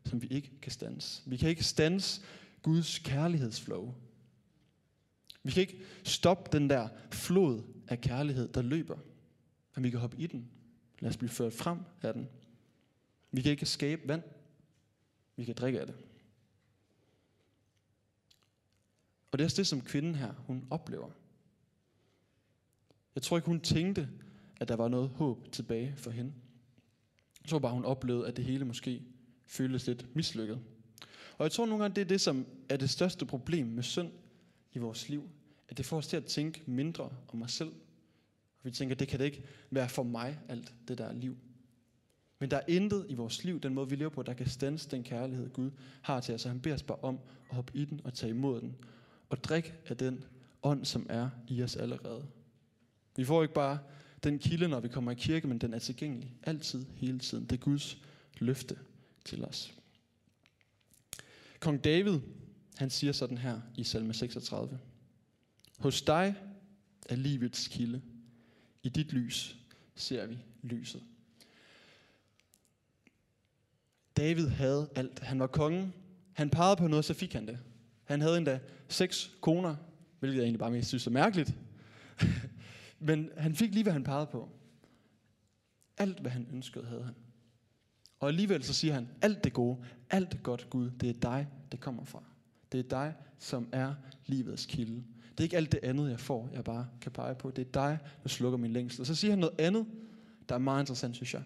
som 0.04 0.22
vi 0.22 0.26
ikke 0.26 0.50
kan 0.62 0.72
stands. 0.72 1.22
Vi 1.26 1.36
kan 1.36 1.48
ikke 1.48 1.64
stands 1.64 2.22
Guds 2.62 2.98
kærlighedsflow. 2.98 3.94
Vi 5.42 5.50
kan 5.50 5.60
ikke 5.60 5.78
stoppe 6.04 6.58
den 6.58 6.70
der 6.70 6.88
flod 7.10 7.62
af 7.88 8.00
kærlighed, 8.00 8.48
der 8.48 8.62
løber. 8.62 8.98
Men 9.74 9.84
vi 9.84 9.90
kan 9.90 10.00
hoppe 10.00 10.16
i 10.16 10.26
den. 10.26 10.48
Lad 11.00 11.10
os 11.10 11.16
blive 11.16 11.30
ført 11.30 11.52
frem 11.52 11.78
af 12.02 12.14
den. 12.14 12.28
Vi 13.30 13.42
kan 13.42 13.50
ikke 13.50 13.66
skabe 13.66 14.08
vand. 14.08 14.22
Vi 15.36 15.44
kan 15.44 15.54
drikke 15.54 15.80
af 15.80 15.86
det. 15.86 15.94
Og 19.32 19.38
det 19.38 19.44
er 19.44 19.46
også 19.46 19.56
det, 19.56 19.66
som 19.66 19.80
kvinden 19.80 20.14
her, 20.14 20.32
hun 20.32 20.66
oplever. 20.70 21.10
Jeg 23.14 23.22
tror 23.22 23.36
ikke, 23.36 23.46
hun 23.46 23.60
tænkte, 23.60 24.08
at 24.60 24.68
der 24.68 24.76
var 24.76 24.88
noget 24.88 25.08
håb 25.08 25.52
tilbage 25.52 25.94
for 25.96 26.10
hende. 26.10 26.32
Jeg 27.42 27.48
tror 27.48 27.58
bare, 27.58 27.72
hun 27.72 27.84
oplevede, 27.84 28.28
at 28.28 28.36
det 28.36 28.44
hele 28.44 28.64
måske 28.64 29.02
føltes 29.46 29.86
lidt 29.86 30.16
mislykket. 30.16 30.60
Og 31.38 31.44
jeg 31.44 31.52
tror 31.52 31.66
nogle 31.66 31.84
gange, 31.84 31.94
det 31.94 32.00
er 32.00 32.08
det, 32.08 32.20
som 32.20 32.46
er 32.68 32.76
det 32.76 32.90
største 32.90 33.26
problem 33.26 33.66
med 33.66 33.82
synd 33.82 34.12
i 34.72 34.78
vores 34.78 35.08
liv. 35.08 35.30
At 35.68 35.76
det 35.78 35.86
får 35.86 35.96
os 35.96 36.06
til 36.06 36.16
at 36.16 36.24
tænke 36.24 36.62
mindre 36.66 37.10
om 37.28 37.42
os 37.42 37.52
selv. 37.52 37.72
Vi 38.68 38.72
tænker, 38.72 38.94
det 38.94 39.08
kan 39.08 39.18
det 39.18 39.24
ikke 39.24 39.44
være 39.70 39.88
for 39.88 40.02
mig, 40.02 40.38
alt 40.48 40.74
det 40.88 40.98
der 40.98 41.12
liv. 41.12 41.36
Men 42.38 42.50
der 42.50 42.56
er 42.56 42.62
intet 42.68 43.06
i 43.08 43.14
vores 43.14 43.44
liv, 43.44 43.60
den 43.60 43.74
måde 43.74 43.88
vi 43.88 43.96
lever 43.96 44.10
på, 44.10 44.22
der 44.22 44.32
kan 44.32 44.48
stands 44.48 44.86
den 44.86 45.04
kærlighed, 45.04 45.50
Gud 45.50 45.70
har 46.02 46.20
til 46.20 46.34
os. 46.34 46.40
Så 46.40 46.48
han 46.48 46.60
beder 46.60 46.74
os 46.74 46.82
bare 46.82 46.98
om 47.02 47.18
at 47.50 47.56
hoppe 47.56 47.72
i 47.74 47.84
den 47.84 48.00
og 48.04 48.14
tage 48.14 48.30
imod 48.30 48.60
den. 48.60 48.76
Og 49.28 49.44
drik 49.44 49.74
af 49.86 49.96
den 49.96 50.24
ånd, 50.62 50.84
som 50.84 51.06
er 51.08 51.30
i 51.48 51.62
os 51.62 51.76
allerede. 51.76 52.26
Vi 53.16 53.24
får 53.24 53.42
ikke 53.42 53.54
bare 53.54 53.78
den 54.24 54.38
kilde, 54.38 54.68
når 54.68 54.80
vi 54.80 54.88
kommer 54.88 55.10
i 55.10 55.14
kirke, 55.14 55.46
men 55.46 55.58
den 55.58 55.74
er 55.74 55.78
tilgængelig. 55.78 56.34
Altid, 56.42 56.84
hele 56.94 57.18
tiden. 57.18 57.44
Det 57.44 57.52
er 57.52 57.64
Guds 57.64 57.98
løfte 58.38 58.78
til 59.24 59.44
os. 59.44 59.74
Kong 61.60 61.84
David, 61.84 62.20
han 62.76 62.90
siger 62.90 63.12
sådan 63.12 63.38
her 63.38 63.60
i 63.76 63.84
salme 63.84 64.14
36. 64.14 64.78
Hos 65.78 66.02
dig 66.02 66.34
er 67.08 67.16
livets 67.16 67.68
kilde. 67.68 68.02
I 68.82 68.88
dit 68.88 69.12
lys 69.12 69.56
ser 69.94 70.26
vi 70.26 70.38
lyset. 70.62 71.02
David 74.16 74.48
havde 74.48 74.88
alt. 74.94 75.18
Han 75.18 75.38
var 75.38 75.46
kongen. 75.46 75.94
Han 76.32 76.50
pegede 76.50 76.76
på 76.76 76.88
noget, 76.88 77.04
så 77.04 77.14
fik 77.14 77.32
han 77.32 77.46
det. 77.46 77.58
Han 78.04 78.20
havde 78.20 78.36
endda 78.36 78.60
seks 78.88 79.30
koner, 79.40 79.76
hvilket 80.18 80.36
jeg 80.36 80.42
egentlig 80.42 80.58
bare 80.58 80.70
mest 80.70 80.88
synes 80.88 81.06
er 81.06 81.10
mærkeligt. 81.10 81.54
Men 82.98 83.30
han 83.36 83.54
fik 83.54 83.74
lige, 83.74 83.82
hvad 83.82 83.92
han 83.92 84.04
pegede 84.04 84.26
på. 84.26 84.48
Alt, 85.96 86.20
hvad 86.20 86.30
han 86.30 86.48
ønskede, 86.52 86.86
havde 86.86 87.04
han. 87.04 87.14
Og 88.20 88.28
alligevel 88.28 88.64
så 88.64 88.74
siger 88.74 88.94
han, 88.94 89.08
alt 89.22 89.44
det 89.44 89.52
gode, 89.52 89.84
alt 90.10 90.32
det 90.32 90.42
godt 90.42 90.70
Gud, 90.70 90.90
det 90.90 91.10
er 91.10 91.20
dig, 91.20 91.48
det 91.72 91.80
kommer 91.80 92.04
fra. 92.04 92.22
Det 92.72 92.80
er 92.80 92.88
dig, 92.88 93.14
som 93.38 93.68
er 93.72 93.94
livets 94.26 94.66
kilde. 94.66 95.04
Det 95.38 95.42
er 95.42 95.46
ikke 95.46 95.56
alt 95.56 95.72
det 95.72 95.80
andet, 95.82 96.10
jeg 96.10 96.20
får, 96.20 96.50
jeg 96.52 96.64
bare 96.64 96.88
kan 97.00 97.12
pege 97.12 97.34
på. 97.34 97.50
Det 97.50 97.66
er 97.66 97.72
dig, 97.72 97.98
der 98.22 98.28
slukker 98.28 98.58
min 98.58 98.72
længsel. 98.72 99.00
Og 99.00 99.06
så 99.06 99.14
siger 99.14 99.32
han 99.32 99.38
noget 99.38 99.60
andet, 99.60 99.86
der 100.48 100.54
er 100.54 100.58
meget 100.58 100.82
interessant, 100.82 101.16
synes 101.16 101.34
jeg. 101.34 101.42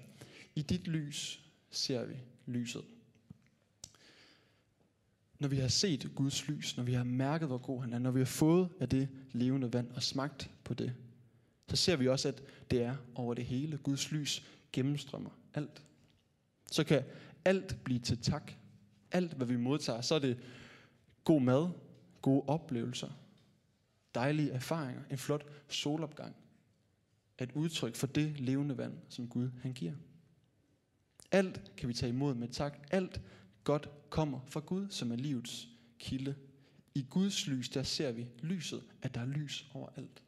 I 0.54 0.62
dit 0.62 0.88
lys 0.88 1.42
ser 1.70 2.04
vi 2.04 2.14
lyset. 2.46 2.82
Når 5.38 5.48
vi 5.48 5.56
har 5.56 5.68
set 5.68 6.10
Guds 6.14 6.48
lys, 6.48 6.76
når 6.76 6.84
vi 6.84 6.92
har 6.92 7.04
mærket, 7.04 7.48
hvor 7.48 7.58
god 7.58 7.80
han 7.80 7.92
er, 7.92 7.98
når 7.98 8.10
vi 8.10 8.20
har 8.20 8.24
fået 8.24 8.68
af 8.80 8.88
det 8.88 9.08
levende 9.32 9.72
vand 9.72 9.90
og 9.90 10.02
smagt 10.02 10.50
på 10.64 10.74
det, 10.74 10.94
så 11.68 11.76
ser 11.76 11.96
vi 11.96 12.08
også, 12.08 12.28
at 12.28 12.42
det 12.70 12.82
er 12.82 12.96
over 13.14 13.34
det 13.34 13.44
hele. 13.44 13.76
Guds 13.76 14.12
lys 14.12 14.46
gennemstrømmer 14.72 15.30
alt. 15.54 15.82
Så 16.70 16.84
kan 16.84 17.02
alt 17.44 17.84
blive 17.84 17.98
til 17.98 18.18
tak. 18.18 18.52
Alt, 19.10 19.32
hvad 19.32 19.46
vi 19.46 19.56
modtager, 19.56 20.00
så 20.00 20.14
er 20.14 20.18
det 20.18 20.38
god 21.24 21.40
mad, 21.40 21.68
gode 22.22 22.42
oplevelser, 22.46 23.08
dejlige 24.14 24.50
erfaringer, 24.50 25.02
en 25.10 25.18
flot 25.18 25.46
solopgang. 25.68 26.36
Et 27.38 27.52
udtryk 27.52 27.94
for 27.94 28.06
det 28.06 28.40
levende 28.40 28.78
vand, 28.78 28.98
som 29.08 29.28
Gud 29.28 29.50
han 29.62 29.72
giver. 29.72 29.94
Alt 31.30 31.72
kan 31.76 31.88
vi 31.88 31.94
tage 31.94 32.12
imod 32.12 32.34
med 32.34 32.48
tak. 32.48 32.78
Alt 32.90 33.20
godt 33.64 33.88
kommer 34.10 34.40
fra 34.46 34.60
Gud, 34.60 34.90
som 34.90 35.12
er 35.12 35.16
livets 35.16 35.68
kilde. 35.98 36.34
I 36.94 37.06
Guds 37.10 37.46
lys, 37.46 37.68
der 37.68 37.82
ser 37.82 38.12
vi 38.12 38.26
lyset, 38.42 38.82
at 39.02 39.14
der 39.14 39.20
er 39.20 39.26
lys 39.26 39.66
over 39.74 39.88
alt. 39.96 40.22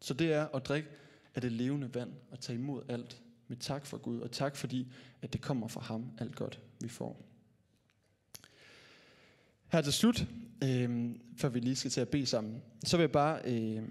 Så 0.00 0.14
det 0.14 0.32
er 0.32 0.46
at 0.46 0.66
drikke 0.66 0.88
af 1.34 1.40
det 1.40 1.52
levende 1.52 1.94
vand 1.94 2.12
og 2.30 2.40
tage 2.40 2.58
imod 2.58 2.82
alt 2.88 3.22
med 3.48 3.56
tak 3.56 3.86
for 3.86 3.98
Gud, 3.98 4.20
og 4.20 4.30
tak 4.30 4.56
fordi, 4.56 4.92
at 5.22 5.32
det 5.32 5.40
kommer 5.40 5.68
fra 5.68 5.80
ham, 5.80 6.10
alt 6.18 6.36
godt 6.36 6.60
vi 6.80 6.88
får. 6.88 7.35
Her 9.72 9.80
til 9.80 9.92
slut, 9.92 10.26
øh, 10.64 11.14
før 11.36 11.48
vi 11.48 11.60
lige 11.60 11.76
skal 11.76 11.90
til 11.90 12.00
at 12.00 12.08
bede 12.08 12.26
sammen, 12.26 12.62
så 12.84 12.96
vil 12.96 13.02
jeg 13.02 13.12
bare 13.12 13.40
øh, 13.44 13.82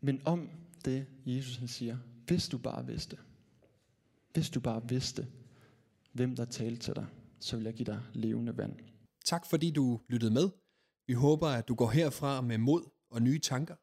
minde 0.00 0.20
om 0.24 0.48
det, 0.84 1.06
Jesus 1.26 1.56
han 1.56 1.68
siger. 1.68 1.98
Hvis 2.26 2.48
du 2.48 2.58
bare 2.58 2.86
vidste, 2.86 3.16
hvis 4.32 4.50
du 4.50 4.60
bare 4.60 4.88
vidste, 4.88 5.26
hvem 6.12 6.36
der 6.36 6.44
talte 6.44 6.80
til 6.80 6.94
dig, 6.96 7.06
så 7.40 7.56
vil 7.56 7.64
jeg 7.64 7.74
give 7.74 7.86
dig 7.86 8.00
levende 8.12 8.56
vand. 8.56 8.76
Tak 9.24 9.46
fordi 9.46 9.70
du 9.70 10.00
lyttede 10.08 10.30
med. 10.30 10.48
Vi 11.06 11.12
håber, 11.12 11.48
at 11.48 11.68
du 11.68 11.74
går 11.74 11.90
herfra 11.90 12.40
med 12.40 12.58
mod 12.58 12.82
og 13.10 13.22
nye 13.22 13.38
tanker. 13.38 13.74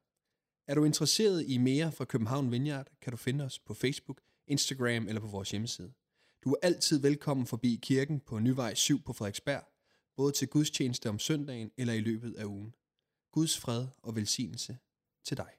Er 0.68 0.76
du 0.76 0.84
interesseret 0.84 1.46
i 1.48 1.58
mere 1.58 1.92
fra 1.92 2.06
København 2.06 2.52
Vineyard, 2.52 2.88
kan 3.02 3.12
du 3.12 3.18
finde 3.18 3.44
os 3.44 3.60
på 3.60 3.74
Facebook, 3.74 4.22
Instagram 4.48 5.08
eller 5.08 5.22
på 5.22 5.28
vores 5.28 5.52
hjemmeside. 5.52 5.94
Du 6.44 6.52
er 6.52 6.58
altid 6.62 7.00
velkommen 7.00 7.46
forbi 7.46 7.80
kirken 7.82 8.20
på 8.20 8.40
Nyvej 8.40 8.74
7 8.74 9.02
på 9.02 9.14
Frederiksberg, 9.14 9.64
både 10.18 10.32
til 10.32 10.48
gudstjeneste 10.48 11.10
om 11.10 11.20
søndagen 11.20 11.72
eller 11.78 11.94
i 11.94 12.00
løbet 12.00 12.34
af 12.36 12.46
ugen. 12.46 12.76
Guds 13.32 13.60
fred 13.60 13.88
og 14.04 14.16
velsignelse 14.16 14.78
til 15.26 15.38
dig. 15.38 15.52